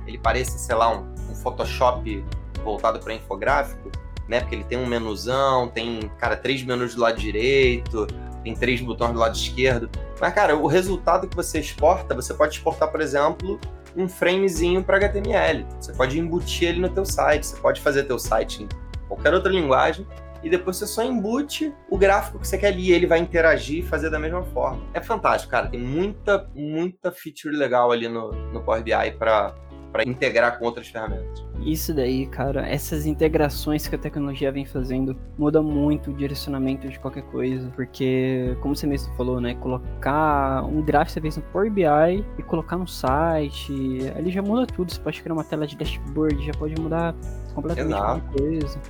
[0.06, 2.24] ele pareça, sei lá, um, um Photoshop
[2.64, 3.90] voltado para infográfico,
[4.26, 4.40] né?
[4.40, 8.06] Porque ele tem um menuzão, tem, cara, três menus do lado direito,
[8.42, 9.90] tem três botões do lado esquerdo.
[10.20, 13.58] Mas, cara, o resultado que você exporta, você pode exportar, por exemplo,
[13.98, 15.66] um framezinho para HTML.
[15.80, 18.68] Você pode embutir ele no teu site, você pode fazer teu site em
[19.08, 20.06] qualquer outra linguagem
[20.42, 23.80] e depois você só embute o gráfico que você quer ali, e ele vai interagir
[23.80, 24.80] e fazer da mesma forma.
[24.94, 25.66] É fantástico, cara.
[25.66, 29.52] Tem muita, muita feature legal ali no, no Power BI para
[29.92, 31.44] para integrar com outras ferramentas.
[31.60, 36.98] Isso daí, cara, essas integrações que a tecnologia vem fazendo muda muito o direcionamento de
[36.98, 41.70] qualquer coisa, porque, como você mesmo falou, né, colocar um gráfico você fez no Power
[41.70, 43.72] BI e colocar no site,
[44.16, 47.14] ali já muda tudo, você pode criar uma tela de dashboard, já pode mudar
[47.54, 48.38] completamente Exato.
[48.38, 48.80] coisa.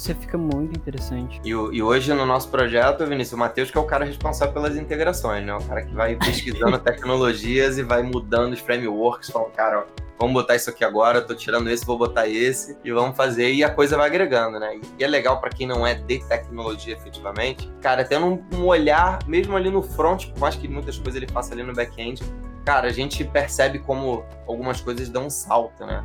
[0.00, 1.42] Isso fica muito interessante.
[1.44, 4.74] E, e hoje no nosso projeto, Vinícius, o Matheus que é o cara responsável pelas
[4.74, 5.54] integrações, né?
[5.54, 10.32] O cara que vai pesquisando tecnologias e vai mudando os frameworks, falando, cara, ó, vamos
[10.32, 13.62] botar isso aqui agora, eu tô tirando esse, vou botar esse, e vamos fazer, e
[13.62, 14.80] a coisa vai agregando, né?
[14.98, 19.18] E é legal pra quem não é de tecnologia efetivamente, cara, tendo um, um olhar,
[19.26, 22.22] mesmo ali no front, por mais que muitas coisas ele faça ali no back-end,
[22.64, 26.02] cara, a gente percebe como algumas coisas dão um salto, né?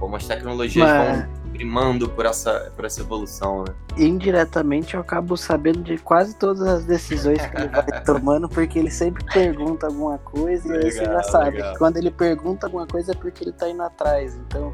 [0.00, 3.74] Como as tecnologias Mas- vão primando por essa, por essa evolução, né?
[3.96, 8.92] indiretamente eu acabo sabendo de quase todas as decisões que ele vai tomando, porque ele
[8.92, 11.72] sempre pergunta alguma coisa e aí você já sabe legal.
[11.72, 14.36] que quando ele pergunta alguma coisa é porque ele tá indo atrás.
[14.36, 14.70] Então,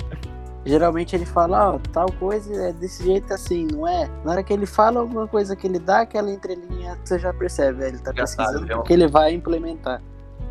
[0.67, 4.11] geralmente ele fala, ó, tal coisa é desse jeito assim, não é?
[4.23, 7.83] Na hora que ele fala alguma coisa que ele dá aquela entrelinha, você já percebe,
[7.83, 10.03] ele tá Já pesquisando porque ele vai implementar.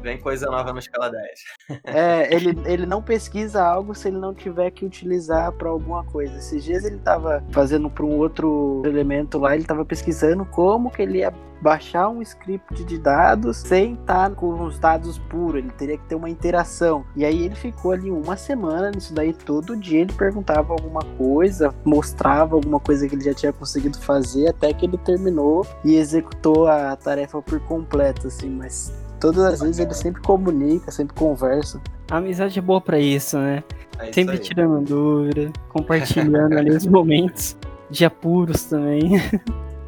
[0.03, 1.39] Vem coisa nova no escala 10.
[1.85, 6.37] É, ele, ele não pesquisa algo se ele não tiver que utilizar para alguma coisa.
[6.37, 11.01] Esses dias ele tava fazendo para um outro elemento lá, ele tava pesquisando como que
[11.01, 15.97] ele ia baixar um script de dados sem estar com os dados puros, ele teria
[15.97, 17.05] que ter uma interação.
[17.15, 21.73] E aí ele ficou ali uma semana nisso daí, todo dia ele perguntava alguma coisa,
[21.85, 26.67] mostrava alguma coisa que ele já tinha conseguido fazer, até que ele terminou e executou
[26.67, 28.91] a tarefa por completo, assim, mas
[29.23, 31.79] todas as vezes ele sempre comunica, sempre conversa.
[32.11, 33.63] A amizade é boa pra isso, né?
[33.97, 37.55] É Sempre tirando dúvida, compartilhando ali os momentos
[37.89, 39.11] de apuros também.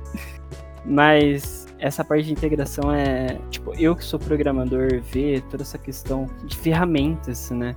[0.85, 3.37] Mas essa parte de integração é.
[3.49, 7.75] Tipo, eu que sou programador, ver toda essa questão de ferramentas, né?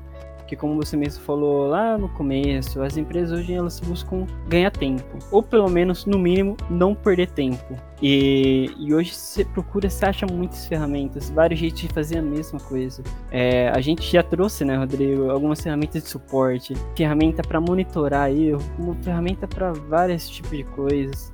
[0.49, 5.19] Que como você mesmo falou lá no começo, as empresas hoje elas buscam ganhar tempo,
[5.31, 7.77] ou pelo menos, no mínimo, não perder tempo.
[8.01, 12.59] E, e hoje você procura, você acha muitas ferramentas, vários jeitos de fazer a mesma
[12.59, 13.03] coisa.
[13.31, 18.63] É, a gente já trouxe, né, Rodrigo, algumas ferramentas de suporte, ferramenta para monitorar erro,
[19.03, 21.33] ferramenta para vários tipos de coisas.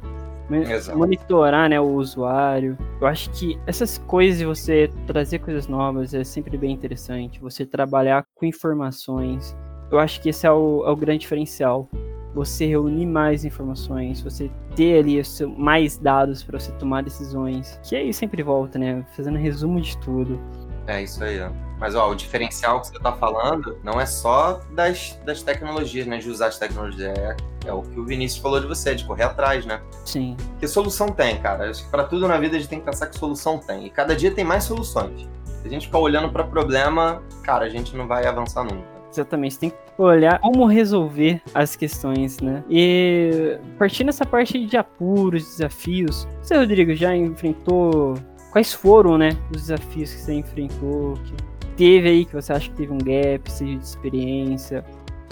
[0.50, 0.98] Exato.
[0.98, 2.76] monitorar né, o usuário.
[3.00, 7.40] Eu acho que essas coisas de você trazer coisas novas é sempre bem interessante.
[7.40, 9.56] Você trabalhar com informações.
[9.90, 11.88] Eu acho que esse é o, é o grande diferencial.
[12.34, 15.22] Você reunir mais informações, você ter ali
[15.56, 17.78] mais dados para você tomar decisões.
[17.84, 19.06] Que aí sempre volta, né?
[19.14, 20.40] Fazendo resumo de tudo.
[20.86, 21.63] É isso aí, ó.
[21.78, 26.18] Mas ó, o diferencial que você está falando não é só das, das tecnologias, né?
[26.18, 27.16] De usar as tecnologias.
[27.18, 29.80] É, é o que o Vinícius falou de você, de correr atrás, né?
[30.04, 30.36] Sim.
[30.58, 31.70] Que solução tem, cara?
[31.70, 33.86] Acho que pra tudo na vida a gente tem que pensar que solução tem.
[33.86, 35.28] E cada dia tem mais soluções.
[35.62, 38.94] Se a gente ficar olhando para problema, cara, a gente não vai avançar nunca.
[39.10, 42.64] Exatamente, você tem que olhar como resolver as questões, né?
[42.68, 48.14] E partindo dessa parte de apuros, desafios, você, Rodrigo, já enfrentou.
[48.50, 51.14] Quais foram, né, os desafios que você enfrentou?
[51.14, 51.32] Que
[51.76, 54.84] teve aí, que você acha que teve um gap, seja de experiência,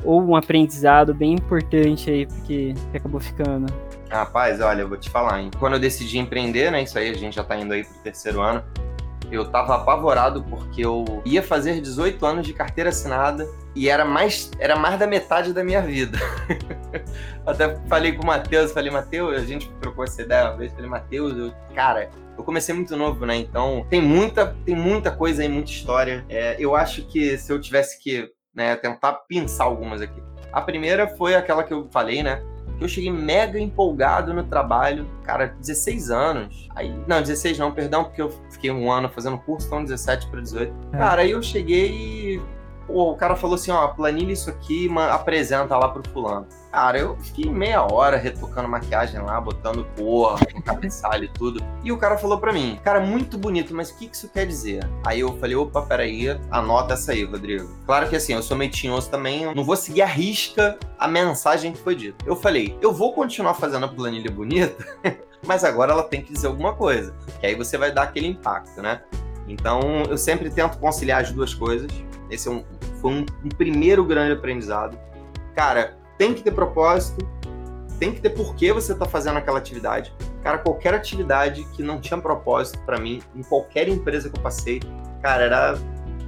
[0.05, 3.72] ou um aprendizado bem importante aí, porque acabou ficando?
[4.11, 5.51] Rapaz, olha, eu vou te falar, hein?
[5.59, 6.82] Quando eu decidi empreender, né?
[6.82, 8.62] Isso aí a gente já tá indo aí pro terceiro ano.
[9.30, 14.51] Eu tava apavorado porque eu ia fazer 18 anos de carteira assinada e era mais,
[14.59, 16.18] era mais da metade da minha vida.
[17.47, 20.90] Até falei com o Matheus, falei, Matheus, a gente trocou essa ideia uma vez, falei,
[20.90, 23.37] Matheus, eu, cara, eu comecei muito novo, né?
[23.37, 26.24] Então tem muita, tem muita coisa aí, muita história.
[26.28, 30.22] É, eu acho que se eu tivesse que né, tentar pensar algumas aqui.
[30.53, 32.43] A primeira foi aquela que eu falei, né?
[32.76, 36.68] Que eu cheguei mega empolgado no trabalho, cara, 16 anos.
[36.74, 40.41] Aí, não, 16 não, perdão, porque eu fiquei um ano fazendo curso, então 17 para
[40.41, 40.74] 18.
[40.93, 40.99] É.
[40.99, 42.43] Cara, aí eu cheguei e
[42.93, 46.47] o cara falou assim, ó, planilha isso aqui, apresenta lá pro fulano.
[46.70, 51.62] Cara, eu fiquei meia hora retocando maquiagem lá, botando cor, cabeçalho e tudo.
[51.84, 54.47] E o cara falou pra mim, cara, muito bonito, mas o que, que isso quer
[54.47, 54.88] dizer?
[55.07, 57.68] Aí eu falei, opa, peraí, anota essa aí, Rodrigo.
[57.84, 58.72] Claro que assim, eu sou meio
[59.11, 62.24] também, não vou seguir a risca a mensagem que foi dita.
[62.26, 64.82] Eu falei, eu vou continuar fazendo a planilha bonita,
[65.47, 67.14] mas agora ela tem que dizer alguma coisa.
[67.38, 69.03] Que aí você vai dar aquele impacto, né?
[69.47, 71.90] Então, eu sempre tento conciliar as duas coisas.
[72.33, 72.64] Esse é um,
[73.01, 74.99] foi um, um primeiro grande aprendizado.
[75.55, 77.28] Cara, tem que ter propósito,
[77.99, 80.12] tem que ter por que você está fazendo aquela atividade.
[80.43, 84.80] Cara, qualquer atividade que não tinha propósito para mim, em qualquer empresa que eu passei,
[85.20, 85.78] cara, era,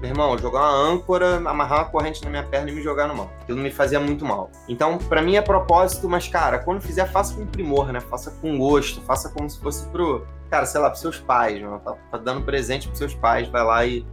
[0.00, 3.16] meu irmão, jogar uma âncora, amarrar uma corrente na minha perna e me jogar no
[3.16, 3.28] mar.
[3.40, 4.50] Aquilo me fazia muito mal.
[4.68, 7.98] Então, para mim é propósito, mas, cara, quando fizer, faça com primor, né?
[7.98, 11.80] Faça com gosto, faça como se fosse pro, cara, sei lá, pros seus pais, mano.
[11.80, 14.06] Tá, tá dando presente pros seus pais, vai lá e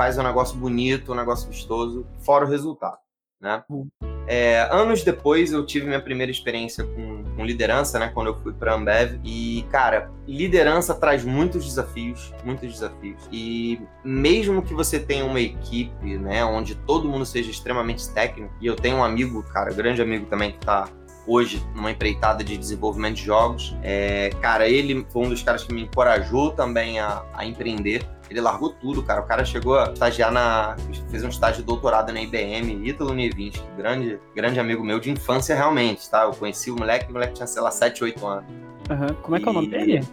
[0.00, 2.96] faz um negócio bonito, um negócio vistoso, fora o resultado,
[3.38, 3.62] né?
[3.68, 3.86] Uhum.
[4.26, 8.10] É, anos depois eu tive minha primeira experiência com, com liderança, né?
[8.14, 9.20] Quando eu fui para Ambev.
[9.22, 13.28] E, cara, liderança traz muitos desafios, muitos desafios.
[13.30, 16.42] E mesmo que você tenha uma equipe, né?
[16.46, 18.54] Onde todo mundo seja extremamente técnico.
[18.58, 20.88] E eu tenho um amigo, cara, grande amigo também que tá
[21.26, 23.76] hoje numa empreitada de desenvolvimento de jogos.
[23.82, 28.02] É, cara, ele foi um dos caras que me encorajou também a, a empreender.
[28.30, 29.20] Ele largou tudo, cara.
[29.20, 30.76] O cara chegou a estagiar na.
[31.10, 35.54] fez um estágio de doutorado na IBM, Ítalo Nievinski, grande, grande amigo meu de infância,
[35.56, 36.22] realmente, tá?
[36.22, 38.44] Eu conheci o moleque, o moleque tinha, sei lá, 7, 8 anos.
[38.88, 39.14] Uhum.
[39.22, 40.06] Como é que é o nome dele?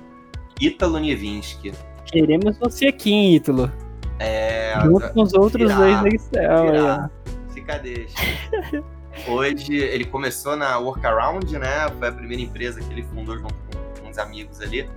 [0.59, 1.71] Ítalo Nievinski.
[2.05, 3.71] Queremos você aqui, hein, Ítalo.
[4.19, 4.73] É.
[4.83, 7.09] Junto com os outros dois da Excel.
[7.53, 8.15] Fica deixa.
[9.27, 11.87] Hoje ele começou na Workaround, né?
[11.99, 13.53] Foi a primeira empresa que ele fundou junto
[14.01, 14.89] com uns amigos ali.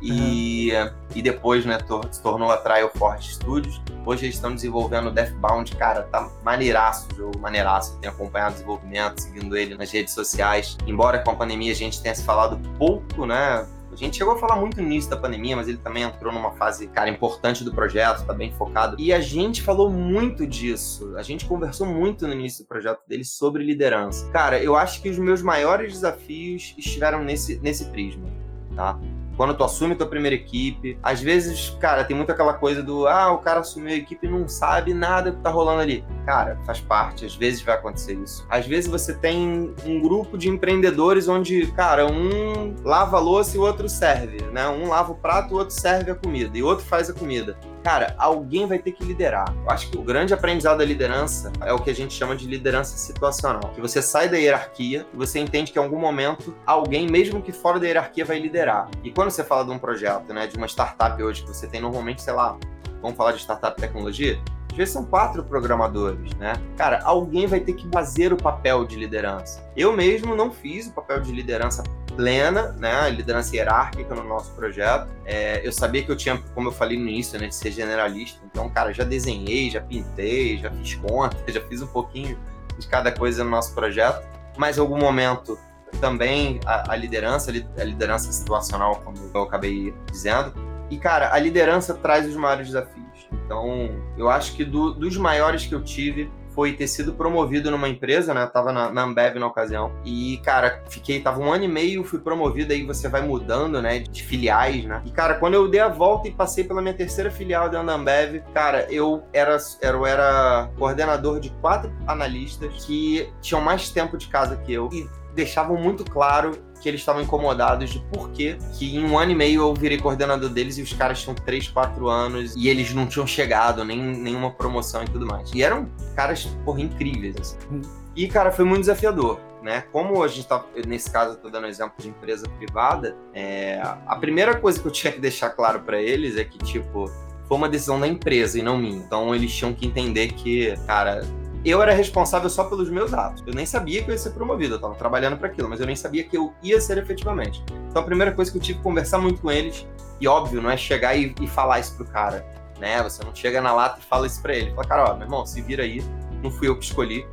[0.00, 0.70] E,
[1.14, 1.78] e depois, né,
[2.10, 3.80] se tornou a Trial Forte Studios.
[4.06, 7.98] Hoje eles estão desenvolvendo Deathbound, cara, tá maneiraço o jogo, maneiraço.
[8.00, 10.78] Tenho acompanhado o desenvolvimento, seguindo ele nas redes sociais.
[10.86, 13.66] Embora com a pandemia a gente tenha se falado pouco, né?
[13.90, 16.52] A gente chegou a falar muito no início da pandemia, mas ele também entrou numa
[16.52, 18.96] fase, cara, importante do projeto, tá bem focado.
[18.98, 21.16] E a gente falou muito disso.
[21.16, 24.30] A gente conversou muito no início do projeto dele sobre liderança.
[24.30, 28.28] Cara, eu acho que os meus maiores desafios estiveram nesse, nesse prisma,
[28.76, 28.98] tá?
[29.38, 30.98] Quando tu assume tua primeira equipe.
[31.00, 34.30] Às vezes, cara, tem muito aquela coisa do ah, o cara assumiu a equipe e
[34.30, 36.04] não sabe nada que tá rolando ali.
[36.26, 38.44] Cara, faz parte, às vezes vai acontecer isso.
[38.50, 43.60] Às vezes você tem um grupo de empreendedores onde, cara, um lava a louça e
[43.60, 44.68] o outro serve, né?
[44.68, 47.56] Um lava o prato, o outro serve a comida e o outro faz a comida.
[47.88, 49.50] Cara, alguém vai ter que liderar.
[49.64, 52.46] Eu acho que o grande aprendizado da liderança é o que a gente chama de
[52.46, 53.70] liderança situacional.
[53.74, 57.50] Que você sai da hierarquia e você entende que em algum momento alguém, mesmo que
[57.50, 58.90] fora da hierarquia, vai liderar.
[59.02, 61.80] E quando você fala de um projeto, né, de uma startup hoje, que você tem
[61.80, 62.58] normalmente, sei lá,
[63.00, 64.38] vamos falar de startup tecnologia,
[64.70, 66.52] às vezes são quatro programadores, né?
[66.76, 69.66] Cara, alguém vai ter que fazer o papel de liderança.
[69.74, 71.82] Eu mesmo não fiz o papel de liderança
[72.18, 73.08] plena, né?
[73.10, 75.06] Liderança hierárquica no nosso projeto.
[75.24, 78.40] É, eu sabia que eu tinha, como eu falei no início, né, de ser generalista.
[78.44, 82.36] Então, cara, já desenhei, já pintei, já fiz conta, já fiz um pouquinho
[82.76, 84.26] de cada coisa no nosso projeto.
[84.56, 85.56] Mas em algum momento
[86.00, 90.52] também a, a liderança, a liderança situacional, como eu acabei dizendo.
[90.90, 93.28] E, cara, a liderança traz os maiores desafios.
[93.44, 96.28] Então, eu acho que do, dos maiores que eu tive
[96.58, 98.42] foi ter sido promovido numa empresa, né?
[98.42, 99.92] Eu tava na, na Ambev na ocasião.
[100.04, 104.00] E, cara, fiquei, tava um ano e meio, fui promovido, aí você vai mudando, né?
[104.00, 105.00] De filiais, né?
[105.06, 108.42] E, cara, quando eu dei a volta e passei pela minha terceira filial da Ambev,
[108.52, 114.56] cara, eu era, eu era coordenador de quatro analistas que tinham mais tempo de casa
[114.56, 114.88] que eu.
[114.92, 119.34] E deixavam muito claro que eles estavam incomodados de por que em um ano e
[119.34, 123.06] meio eu virei coordenador deles e os caras tinham 3, 4 anos e eles não
[123.06, 125.50] tinham chegado, nem nenhuma promoção e tudo mais.
[125.52, 127.56] E eram caras, porra, incríveis, assim.
[127.70, 127.82] Uhum.
[128.14, 129.40] E, cara, foi muito desafiador.
[129.62, 129.82] Né?
[129.92, 134.14] Como a gente tá, nesse caso, eu tô dando exemplo de empresa privada, é, a
[134.16, 137.10] primeira coisa que eu tinha que deixar claro para eles é que, tipo,
[137.48, 138.96] foi uma decisão da empresa e não minha.
[138.96, 141.22] Então eles tinham que entender que, cara,
[141.68, 143.42] eu era responsável só pelos meus atos.
[143.46, 145.86] Eu nem sabia que eu ia ser promovido, eu tava trabalhando para aquilo, mas eu
[145.86, 147.64] nem sabia que eu ia ser efetivamente.
[147.88, 149.86] Então a primeira coisa que eu tive que conversar muito com eles,
[150.20, 152.46] e óbvio, não é chegar e, e falar isso pro cara,
[152.78, 153.02] né?
[153.02, 154.70] Você não chega na lata e fala isso pra ele.
[154.70, 156.02] Fala, cara, ó, meu irmão, se vira aí,
[156.42, 157.26] não fui eu que escolhi,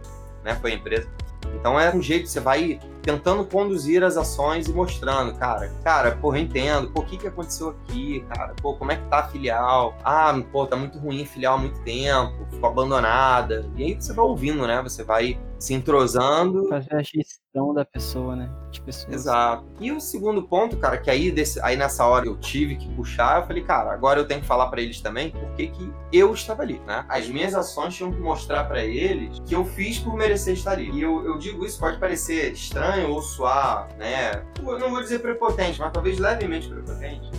[0.43, 0.55] né?
[0.55, 1.07] Foi a empresa.
[1.53, 6.39] Então é um jeito, você vai tentando conduzir as ações e mostrando, cara, cara, porra,
[6.39, 9.95] entendo, pô, o que que aconteceu aqui, cara, pô, como é que tá a filial?
[10.03, 13.69] Ah, pô, tá muito ruim a filial há muito tempo, ficou abandonada.
[13.75, 14.81] E aí você vai ouvindo, né?
[14.81, 16.67] Você vai se entrosando.
[16.67, 18.49] Fazer a gestão da pessoa, né?
[18.71, 19.13] De pessoas.
[19.13, 19.65] Exato.
[19.79, 23.41] E o segundo ponto, cara, que aí, desse, aí nessa hora eu tive que puxar,
[23.41, 25.71] eu falei, cara, agora eu tenho que falar para eles também por que
[26.11, 27.05] eu estava ali, né?
[27.07, 30.89] As minhas ações tinham que mostrar para eles que eu fiz por merecer estar ali.
[30.91, 34.43] E eu, eu digo isso, pode parecer estranho ou suar, né?
[34.57, 37.29] Eu não vou dizer prepotente, mas talvez levemente prepotente.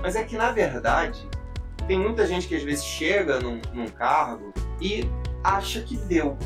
[0.00, 1.28] Mas é que, na verdade,
[1.86, 5.08] tem muita gente que às vezes chega num, num cargo e
[5.42, 6.38] acha que deu,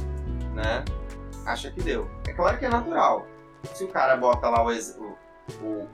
[0.54, 0.84] né?
[1.46, 2.10] Acha que deu.
[2.26, 3.26] É claro que é natural.
[3.74, 5.16] Se o cara bota lá o, o,
[5.62, 5.88] o,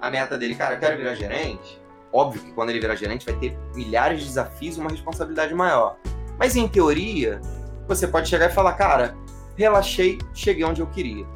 [0.00, 1.80] a meta dele, cara, eu quero virar gerente,
[2.12, 5.96] óbvio que quando ele virar gerente vai ter milhares de desafios e uma responsabilidade maior.
[6.38, 7.40] Mas em teoria,
[7.86, 9.16] você pode chegar e falar, cara,
[9.56, 11.26] relaxei, cheguei onde eu queria.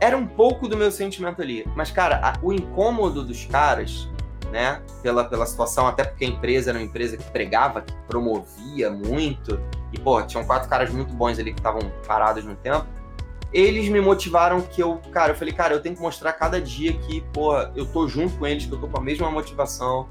[0.00, 1.66] Era um pouco do meu sentimento ali.
[1.74, 4.08] Mas, cara, a, o incômodo dos caras,
[4.52, 8.90] né, pela, pela situação, até porque a empresa era uma empresa que pregava, que promovia
[8.90, 9.60] muito,
[9.92, 12.86] e, pô, tinham quatro caras muito bons ali que estavam parados no tempo.
[13.52, 16.92] Eles me motivaram que eu, cara, eu falei, cara, eu tenho que mostrar cada dia
[16.92, 20.06] que, pô, eu tô junto com eles, que eu tô com a mesma motivação,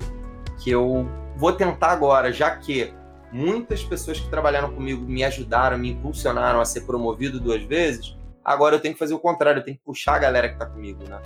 [0.58, 2.92] que eu vou tentar agora, já que
[3.38, 8.76] muitas pessoas que trabalharam comigo me ajudaram, me impulsionaram a ser promovido duas vezes, agora
[8.76, 11.04] eu tenho que fazer o contrário, eu tenho que puxar a galera que tá comigo,
[11.04, 11.22] né?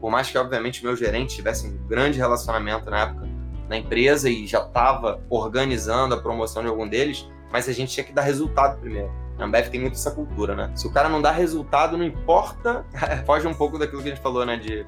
[0.00, 3.28] Por mais que, obviamente, meu gerente tivesse um grande relacionamento na época
[3.68, 8.02] na empresa e já estava organizando a promoção de algum deles, mas a gente tinha
[8.02, 9.12] que dar resultado primeiro.
[9.38, 10.72] A Ambev tem muito essa cultura, né?
[10.74, 12.84] Se o cara não dá resultado, não importa.
[13.24, 14.56] Foge um pouco daquilo que a gente falou, né?
[14.56, 14.84] De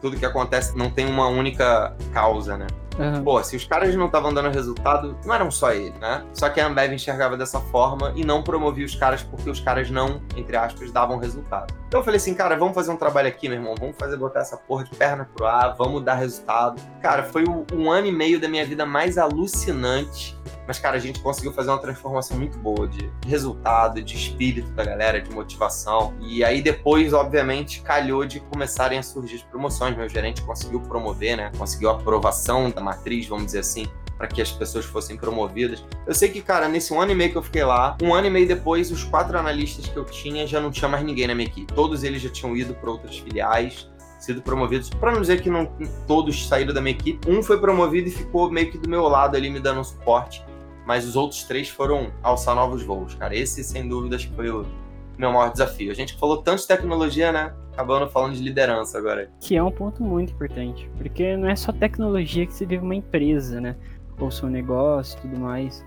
[0.00, 2.66] tudo que acontece não tem uma única causa, né?
[2.98, 3.24] Uhum.
[3.24, 6.24] Pô, se os caras não estavam dando resultado, não eram só ele, né?
[6.32, 9.90] Só que a Ambev enxergava dessa forma e não promovia os caras porque os caras
[9.90, 11.74] não, entre aspas, davam resultado.
[11.88, 13.74] Então eu falei assim, cara, vamos fazer um trabalho aqui, meu irmão.
[13.78, 16.80] Vamos fazer botar essa porra de perna pro ar, vamos dar resultado.
[17.00, 20.36] Cara, foi um ano e meio da minha vida mais alucinante
[20.66, 24.84] mas, cara, a gente conseguiu fazer uma transformação muito boa de resultado, de espírito da
[24.84, 26.14] galera, de motivação.
[26.20, 29.96] E aí depois, obviamente, calhou de começarem a surgir as promoções.
[29.96, 31.50] Meu gerente conseguiu promover, né?
[31.58, 33.86] Conseguiu aprovação da matriz, vamos dizer assim,
[34.18, 35.84] para que as pessoas fossem promovidas.
[36.06, 38.26] Eu sei que, cara, nesse um ano e meio que eu fiquei lá, um ano
[38.26, 41.34] e meio depois, os quatro analistas que eu tinha já não tinha mais ninguém na
[41.34, 41.72] minha equipe.
[41.72, 44.88] Todos eles já tinham ido para outras filiais sido promovidos.
[44.90, 45.66] Para não dizer que não
[46.06, 49.36] todos saíram da minha equipe, um foi promovido e ficou meio que do meu lado
[49.36, 50.44] ali me dando um suporte
[50.86, 53.34] mas os outros três foram alçar novos voos, cara.
[53.34, 54.66] Esse, sem dúvidas, foi o
[55.16, 55.90] meu maior desafio.
[55.90, 57.54] A gente falou tanto de tecnologia, né?
[57.72, 59.30] Acabando falando de liderança agora.
[59.40, 62.94] Que é um ponto muito importante, porque não é só tecnologia que se vive uma
[62.94, 63.76] empresa, né?
[64.18, 65.84] Ou seu negócio e tudo mais.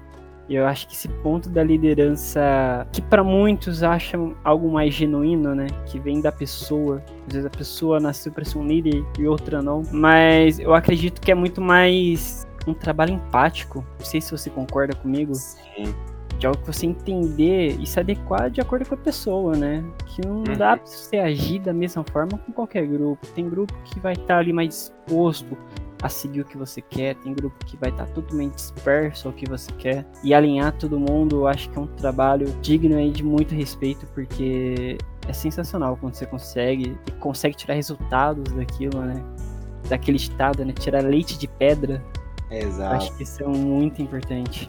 [0.47, 5.55] E eu acho que esse ponto da liderança, que para muitos acham algo mais genuíno,
[5.55, 5.67] né?
[5.88, 7.03] Que vem da pessoa.
[7.27, 9.81] Às vezes a pessoa nasceu para ser um líder e outra não.
[9.91, 13.83] Mas eu acredito que é muito mais um trabalho empático.
[13.97, 15.33] Não sei se você concorda comigo.
[15.33, 15.95] Sim.
[16.39, 19.83] De algo que você entender e se adequar de acordo com a pessoa, né?
[20.05, 20.43] Que não Uhum.
[20.57, 23.25] dá pra você agir da mesma forma com qualquer grupo.
[23.27, 25.57] Tem grupo que vai estar ali mais disposto
[26.03, 29.49] a seguir o que você quer, tem grupo que vai estar totalmente disperso ao que
[29.49, 30.05] você quer.
[30.23, 34.05] E alinhar todo mundo, eu acho que é um trabalho digno aí de muito respeito,
[34.13, 39.23] porque é sensacional quando você consegue e consegue tirar resultados daquilo, né?
[39.89, 40.73] Daquele estado, né?
[40.73, 42.03] Tirar leite de pedra.
[42.51, 42.95] Exato.
[42.95, 44.67] Acho que isso é muito importante.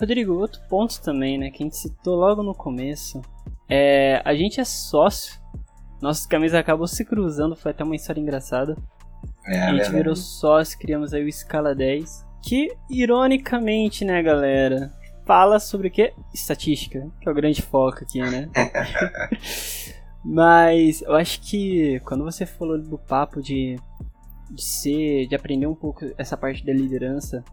[0.00, 3.20] Rodrigo, outro ponto também, né, que a gente citou logo no começo,
[3.68, 5.38] é a gente é sócio.
[6.00, 8.76] Nossas camisas acabam se cruzando, foi até uma história engraçada.
[9.46, 14.90] É, a gente virou sócio, criamos aí o Scala 10, que ironicamente, né, galera,
[15.26, 16.14] fala sobre o quê?
[16.32, 18.48] Estatística, que é o grande foco aqui, né?
[20.24, 23.76] Mas eu acho que quando você falou do papo de,
[24.50, 27.44] de ser, de aprender um pouco essa parte da liderança,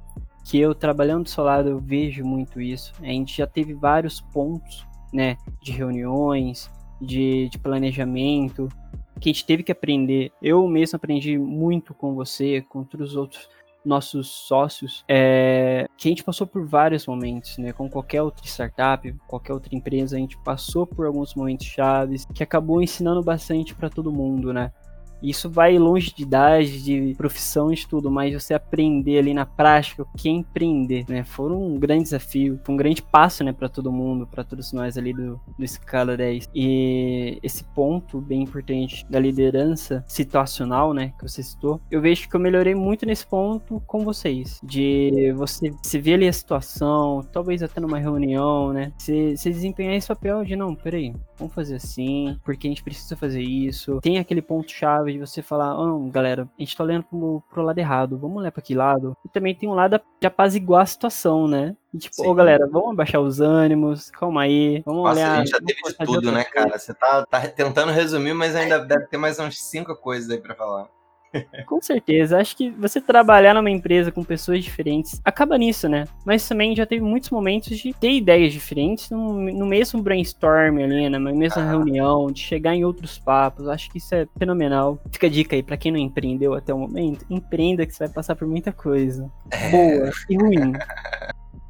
[0.48, 2.94] que eu trabalhando do seu lado eu vejo muito isso.
[3.02, 6.72] A gente já teve vários pontos, né, de reuniões,
[7.02, 8.70] de, de planejamento,
[9.20, 10.32] que a gente teve que aprender.
[10.42, 13.50] Eu mesmo aprendi muito com você, com todos os outros
[13.84, 17.72] nossos sócios, é, que a gente passou por vários momentos, né?
[17.72, 22.44] Com qualquer outra startup, qualquer outra empresa, a gente passou por alguns momentos chaves que
[22.44, 24.72] acabou ensinando bastante para todo mundo, né?
[25.22, 30.04] Isso vai longe de idade, de profissão, de tudo, mas você aprender ali na prática
[30.04, 31.24] o que empreender, né?
[31.24, 34.98] Foi um grande desafio, foi um grande passo, né, para todo mundo, para todos nós
[34.98, 36.50] ali do, do Scala 10.
[36.54, 42.36] E esse ponto bem importante da liderança situacional, né, que você citou, eu vejo que
[42.36, 47.64] eu melhorei muito nesse ponto com vocês, de você se ver ali a situação, talvez
[47.64, 52.38] até numa reunião, né, você, você desempenhar esse papel de não, peraí, vamos fazer assim,
[52.44, 54.00] porque a gente precisa fazer isso.
[54.02, 57.62] Tem aquele ponto-chave de você falar, ah, não, galera, a gente tá olhando pro, pro
[57.64, 59.16] lado errado, vamos olhar pra aquele lado.
[59.26, 61.76] E também tem um lado de apaziguar a situação, né?
[61.94, 62.28] E tipo, Sim.
[62.28, 65.34] ô galera, vamos abaixar os ânimos, calma aí, vamos Nossa, olhar.
[65.34, 66.68] a gente já teve de tudo, né, coisa.
[66.68, 66.80] cara?
[66.80, 70.56] Você tá, tá tentando resumir, mas ainda deve ter mais uns cinco coisas aí pra
[70.56, 70.88] falar.
[71.66, 72.40] Com certeza.
[72.40, 76.06] Acho que você trabalhar numa empresa com pessoas diferentes acaba nisso, né?
[76.26, 81.10] Mas também já teve muitos momentos de ter ideias diferentes no, no mesmo brainstorm ali,
[81.10, 81.70] na mesma Ah.
[81.70, 83.68] reunião, de chegar em outros papos.
[83.68, 85.00] Acho que isso é fenomenal.
[85.12, 88.14] Fica a dica aí pra quem não empreendeu até o momento: empreenda que você vai
[88.14, 89.30] passar por muita coisa.
[89.72, 90.74] Boa e ruim.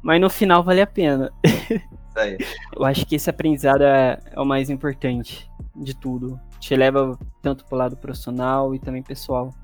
[0.02, 1.30] Mas no final vale a pena.
[1.44, 1.82] Isso
[2.16, 2.38] aí.
[2.76, 6.38] Eu acho que esse aprendizado é, é o mais importante de tudo.
[6.58, 9.54] Te leva tanto pro lado profissional e também pessoal.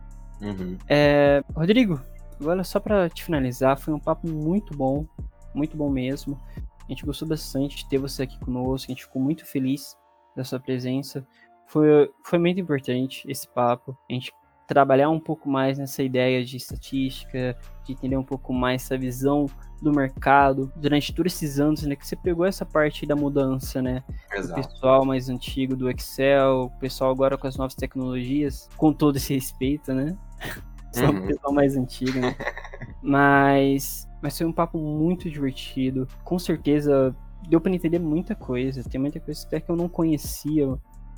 [0.40, 0.76] Uhum.
[0.88, 2.01] É, Rodrigo,
[2.40, 5.07] agora só pra te finalizar, foi um papo muito bom,
[5.55, 6.40] muito bom mesmo.
[6.57, 9.97] A gente gostou bastante de ter você aqui conosco, a gente ficou muito feliz
[10.36, 11.26] da sua presença.
[11.66, 14.32] Foi, foi muito importante esse papo, a gente
[14.66, 19.47] trabalhar um pouco mais nessa ideia de estatística, de entender um pouco mais essa visão
[19.82, 24.03] do mercado durante todos esses anos, né, que você pegou essa parte da mudança, né,
[24.32, 24.62] o Exato.
[24.68, 29.35] pessoal mais antigo do Excel, o pessoal agora com as novas tecnologias, com todo esse
[29.35, 30.16] respeito, né?
[30.95, 31.24] Só Uhum.
[31.24, 32.35] o pessoal mais antigo, né?
[33.03, 36.09] Mas, mas foi um papo muito divertido.
[36.24, 37.14] Com certeza
[37.49, 38.82] deu pra entender muita coisa.
[38.82, 40.74] Tem muita coisa até que eu não conhecia,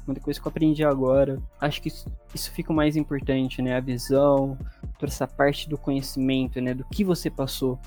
[0.07, 1.41] muita coisa que eu aprendi agora.
[1.61, 3.77] Acho que isso, fica o mais importante, né?
[3.77, 4.57] A visão,
[4.99, 6.75] toda essa parte do conhecimento, né?
[6.75, 7.79] Do que você passou.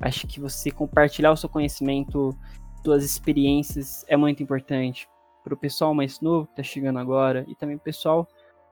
[0.00, 2.36] Acho que você compartilhar o seu conhecimento,
[2.84, 5.08] suas experiências é muito importante
[5.42, 8.28] para o pessoal mais novo que tá chegando agora e também o pessoal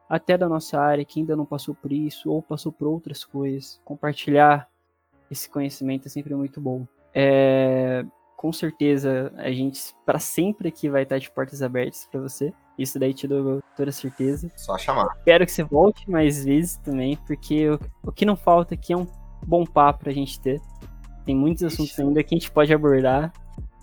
[0.08, 3.80] até da nossa área que ainda não passou por isso ou passou por outras coisas.
[3.84, 4.68] Compartilhar
[5.30, 6.86] esse conhecimento é sempre muito bom.
[7.14, 8.04] É,
[8.36, 12.52] com certeza a gente para sempre aqui vai estar de portas abertas para você.
[12.78, 14.50] Isso daí te dou toda certeza.
[14.56, 15.14] Só chamar.
[15.18, 18.96] Espero que você volte mais vezes também, porque o, o que não falta aqui é
[18.96, 19.06] um
[19.46, 20.60] bom papo pra gente ter.
[21.24, 22.02] Tem muitos assuntos Ixi.
[22.02, 23.32] ainda que a gente pode abordar.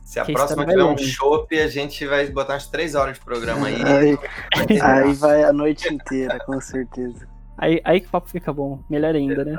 [0.03, 3.23] Se a Que próxima tiver um chopp, a gente vai botar umas três horas de
[3.23, 3.75] programa aí.
[4.57, 7.27] Aí, aí vai a noite inteira, com certeza.
[7.57, 8.79] Aí, aí que o papo fica bom.
[8.89, 9.55] Melhor ainda, né?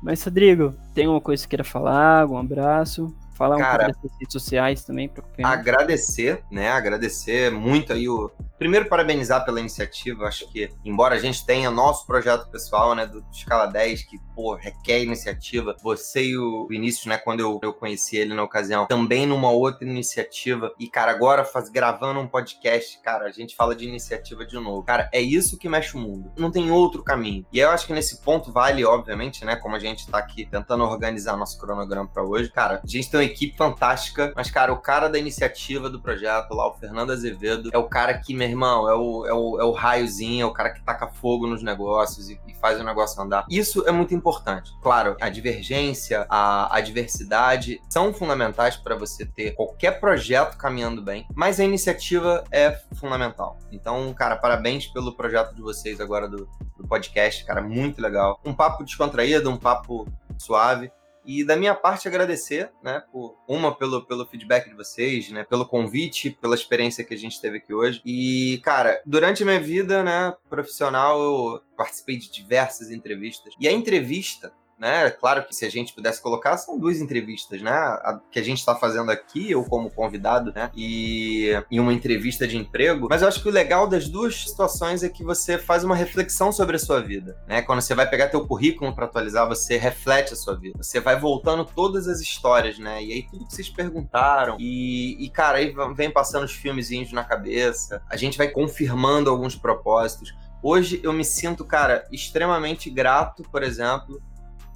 [0.03, 2.24] Mas, Rodrigo, tem alguma coisa que você queira falar?
[2.24, 3.15] Algum abraço?
[3.43, 5.21] Falar um Cara, pouco das redes sociais também pra.
[5.43, 6.71] Agradecer, né?
[6.71, 8.31] Agradecer muito aí o
[8.63, 10.25] primeiro parabenizar pela iniciativa.
[10.25, 14.55] Acho que, embora a gente tenha nosso projeto pessoal, né, do Escala 10, que, pô,
[14.55, 19.25] requer iniciativa, você e o Vinícius, né, quando eu, eu conheci ele na ocasião, também
[19.25, 20.71] numa outra iniciativa.
[20.79, 24.81] E, cara, agora faz, gravando um podcast, cara, a gente fala de iniciativa de novo.
[24.83, 26.31] Cara, é isso que mexe o mundo.
[26.37, 27.45] Não tem outro caminho.
[27.51, 30.85] E eu acho que nesse ponto vale, obviamente, né, como a gente tá aqui tentando
[30.85, 34.77] organizar nosso cronograma para hoje, cara, a gente tem uma equipe fantástica, mas, cara, o
[34.77, 38.88] cara da iniciativa do projeto lá, o Fernando Azevedo, é o cara que, meu irmão,
[38.88, 42.29] é o, é o, é o raiozinho, é o cara que taca fogo nos negócios
[42.29, 43.45] e, e faz o negócio andar.
[43.49, 44.71] Isso é muito importante.
[44.81, 51.25] Claro, a divergência, a, a diversidade são fundamentais para você ter qualquer projeto caminhando bem,
[51.36, 53.57] mas a iniciativa é fundamental.
[53.71, 58.39] Então, cara, parabéns pelo projeto de vocês agora do, do podcast, cara, muito legal.
[58.45, 60.07] Um papo descontraído, um papo
[60.38, 60.91] suave.
[61.26, 65.65] E da minha parte agradecer, né, por uma pelo, pelo feedback de vocês, né, pelo
[65.65, 68.01] convite, pela experiência que a gente teve aqui hoje.
[68.05, 73.53] E, cara, durante a minha vida, né, profissional, eu participei de diversas entrevistas.
[73.59, 75.09] E a entrevista né?
[75.09, 77.71] Claro que se a gente pudesse colocar, são duas entrevistas, né?
[77.71, 80.71] A que a gente está fazendo aqui, eu como convidado, né?
[80.76, 83.07] E, e uma entrevista de emprego.
[83.09, 86.51] Mas eu acho que o legal das duas situações é que você faz uma reflexão
[86.51, 87.61] sobre a sua vida, né?
[87.61, 90.78] Quando você vai pegar teu currículo para atualizar, você reflete a sua vida.
[90.82, 93.03] Você vai voltando todas as histórias, né?
[93.03, 94.57] E aí tudo que vocês perguntaram.
[94.59, 98.01] E, e cara, aí vem passando os filmezinhos na cabeça.
[98.09, 100.34] A gente vai confirmando alguns propósitos.
[100.61, 104.21] Hoje eu me sinto, cara, extremamente grato, por exemplo,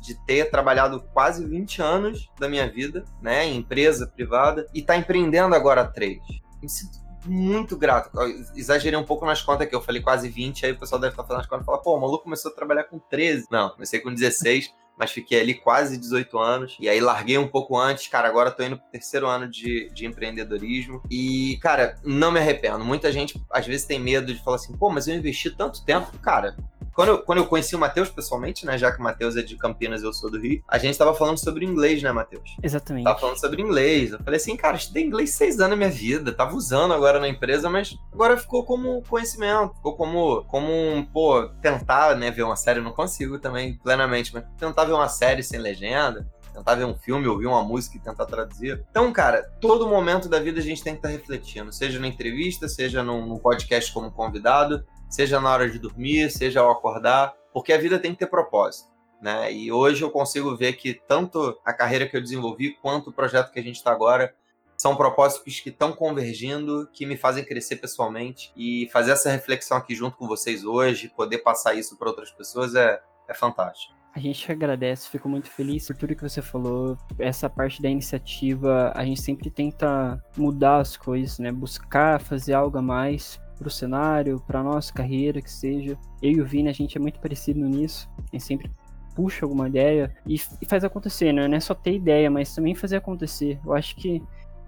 [0.08, 4.96] de ter trabalhado quase 20 anos da minha vida, né, em empresa privada, e tá
[4.96, 6.20] empreendendo agora três.
[6.62, 8.10] Me sinto muito grato.
[8.18, 11.12] Eu exagerei um pouco nas contas que eu falei quase 20, aí o pessoal deve
[11.12, 13.48] estar fazendo as contas e falar, pô, o maluco começou a trabalhar com 13.
[13.52, 14.74] Não, comecei com 16.
[14.98, 16.78] mas fiquei ali quase 18 anos.
[16.80, 18.28] E aí larguei um pouco antes, cara.
[18.28, 21.04] Agora tô indo pro terceiro ano de, de empreendedorismo.
[21.10, 22.84] E, cara, não me arrependo.
[22.84, 26.18] Muita gente às vezes tem medo de falar assim, pô, mas eu investi tanto tempo.
[26.20, 26.58] Cara,
[26.98, 28.76] quando eu, quando eu conheci o Matheus pessoalmente, né?
[28.76, 31.14] Já que o Matheus é de Campinas e eu sou do Rio, a gente tava
[31.14, 32.58] falando sobre inglês, né, Matheus?
[32.64, 33.04] Exatamente.
[33.04, 34.14] Tava falando sobre inglês.
[34.14, 36.34] Eu falei assim, cara, estudei inglês seis anos na minha vida.
[36.34, 39.76] Tava usando agora na empresa, mas agora ficou como conhecimento.
[39.76, 42.80] Ficou como, como um, pô, tentar, né, ver uma série.
[42.80, 46.28] Eu não consigo também plenamente, mas tentar ver uma série sem legenda
[46.58, 48.84] tentar ver um filme, ouvir uma música e tentar traduzir.
[48.90, 52.08] Então, cara, todo momento da vida a gente tem que estar tá refletindo, seja na
[52.08, 57.34] entrevista, seja num, num podcast como convidado, seja na hora de dormir, seja ao acordar,
[57.54, 58.90] porque a vida tem que ter propósito.
[59.22, 59.52] Né?
[59.52, 63.52] E hoje eu consigo ver que tanto a carreira que eu desenvolvi quanto o projeto
[63.52, 64.34] que a gente está agora
[64.78, 69.96] são propósitos que estão convergindo, que me fazem crescer pessoalmente e fazer essa reflexão aqui
[69.96, 73.98] junto com vocês hoje, poder passar isso para outras pessoas é, é fantástico.
[74.14, 76.98] A gente agradece, fico muito feliz por tudo que você falou.
[77.20, 81.52] Essa parte da iniciativa, a gente sempre tenta mudar as coisas, né?
[81.52, 85.98] Buscar fazer algo a mais pro cenário, pra nossa carreira, que seja.
[86.22, 88.10] Eu e o Vini, a gente é muito parecido nisso.
[88.18, 88.72] A gente sempre
[89.16, 91.48] puxa alguma ideia e, e faz acontecer, né?
[91.48, 93.60] Não é só ter ideia, mas também fazer acontecer.
[93.66, 94.22] Eu acho que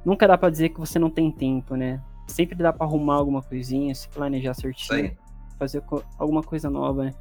[0.03, 2.01] nunca dá para dizer que você não tem tempo, né?
[2.27, 5.15] Sempre dá para arrumar alguma coisinha, se planejar certinho,
[5.57, 5.83] fazer
[6.17, 7.13] alguma coisa nova, né?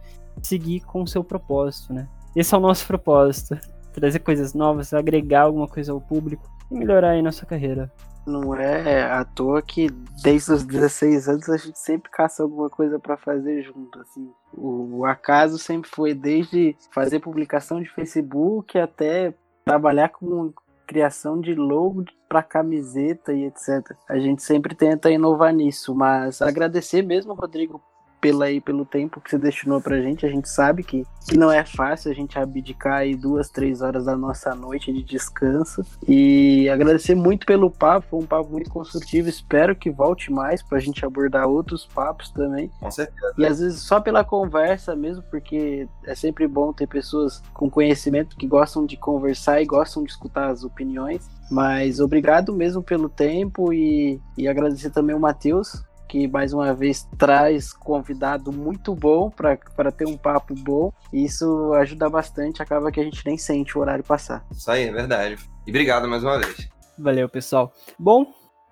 [0.42, 2.08] Seguir com o seu propósito, né?
[2.34, 3.58] Esse é o nosso propósito.
[3.92, 7.92] Trazer coisas novas, agregar alguma coisa ao público e melhorar aí nossa carreira.
[8.28, 9.88] Não é à toa que
[10.22, 14.30] desde os 16 anos a gente sempre caça alguma coisa para fazer junto, assim.
[14.52, 19.32] O, o acaso sempre foi desde fazer publicação de Facebook até
[19.64, 20.52] trabalhar com
[20.86, 23.94] criação de logo para camiseta e etc.
[24.08, 27.82] A gente sempre tenta inovar nisso, mas agradecer mesmo, Rodrigo,
[28.20, 30.26] pela aí, pelo tempo que você destinou pra gente.
[30.26, 34.04] A gente sabe que, que não é fácil a gente abdicar aí duas, três horas
[34.04, 35.84] da nossa noite de descanso.
[36.06, 39.28] E agradecer muito pelo papo, foi um papo muito construtivo.
[39.28, 42.70] Espero que volte mais pra gente abordar outros papos também.
[42.80, 43.34] Com certeza.
[43.36, 48.36] E às vezes só pela conversa mesmo, porque é sempre bom ter pessoas com conhecimento
[48.36, 51.28] que gostam de conversar e gostam de escutar as opiniões.
[51.50, 57.08] Mas obrigado mesmo pelo tempo e, e agradecer também o Matheus que mais uma vez
[57.18, 60.92] traz convidado muito bom para ter um papo bom.
[61.12, 64.44] E isso ajuda bastante, acaba que a gente nem sente o horário passar.
[64.50, 65.36] Isso aí, é verdade.
[65.66, 66.68] E obrigado mais uma vez.
[66.98, 67.72] Valeu, pessoal.
[67.98, 68.26] Bom,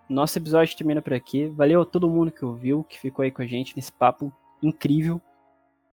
[0.09, 1.47] nosso episódio termina por aqui.
[1.49, 4.33] Valeu a todo mundo que ouviu, que ficou aí com a gente nesse papo
[4.63, 5.21] incrível.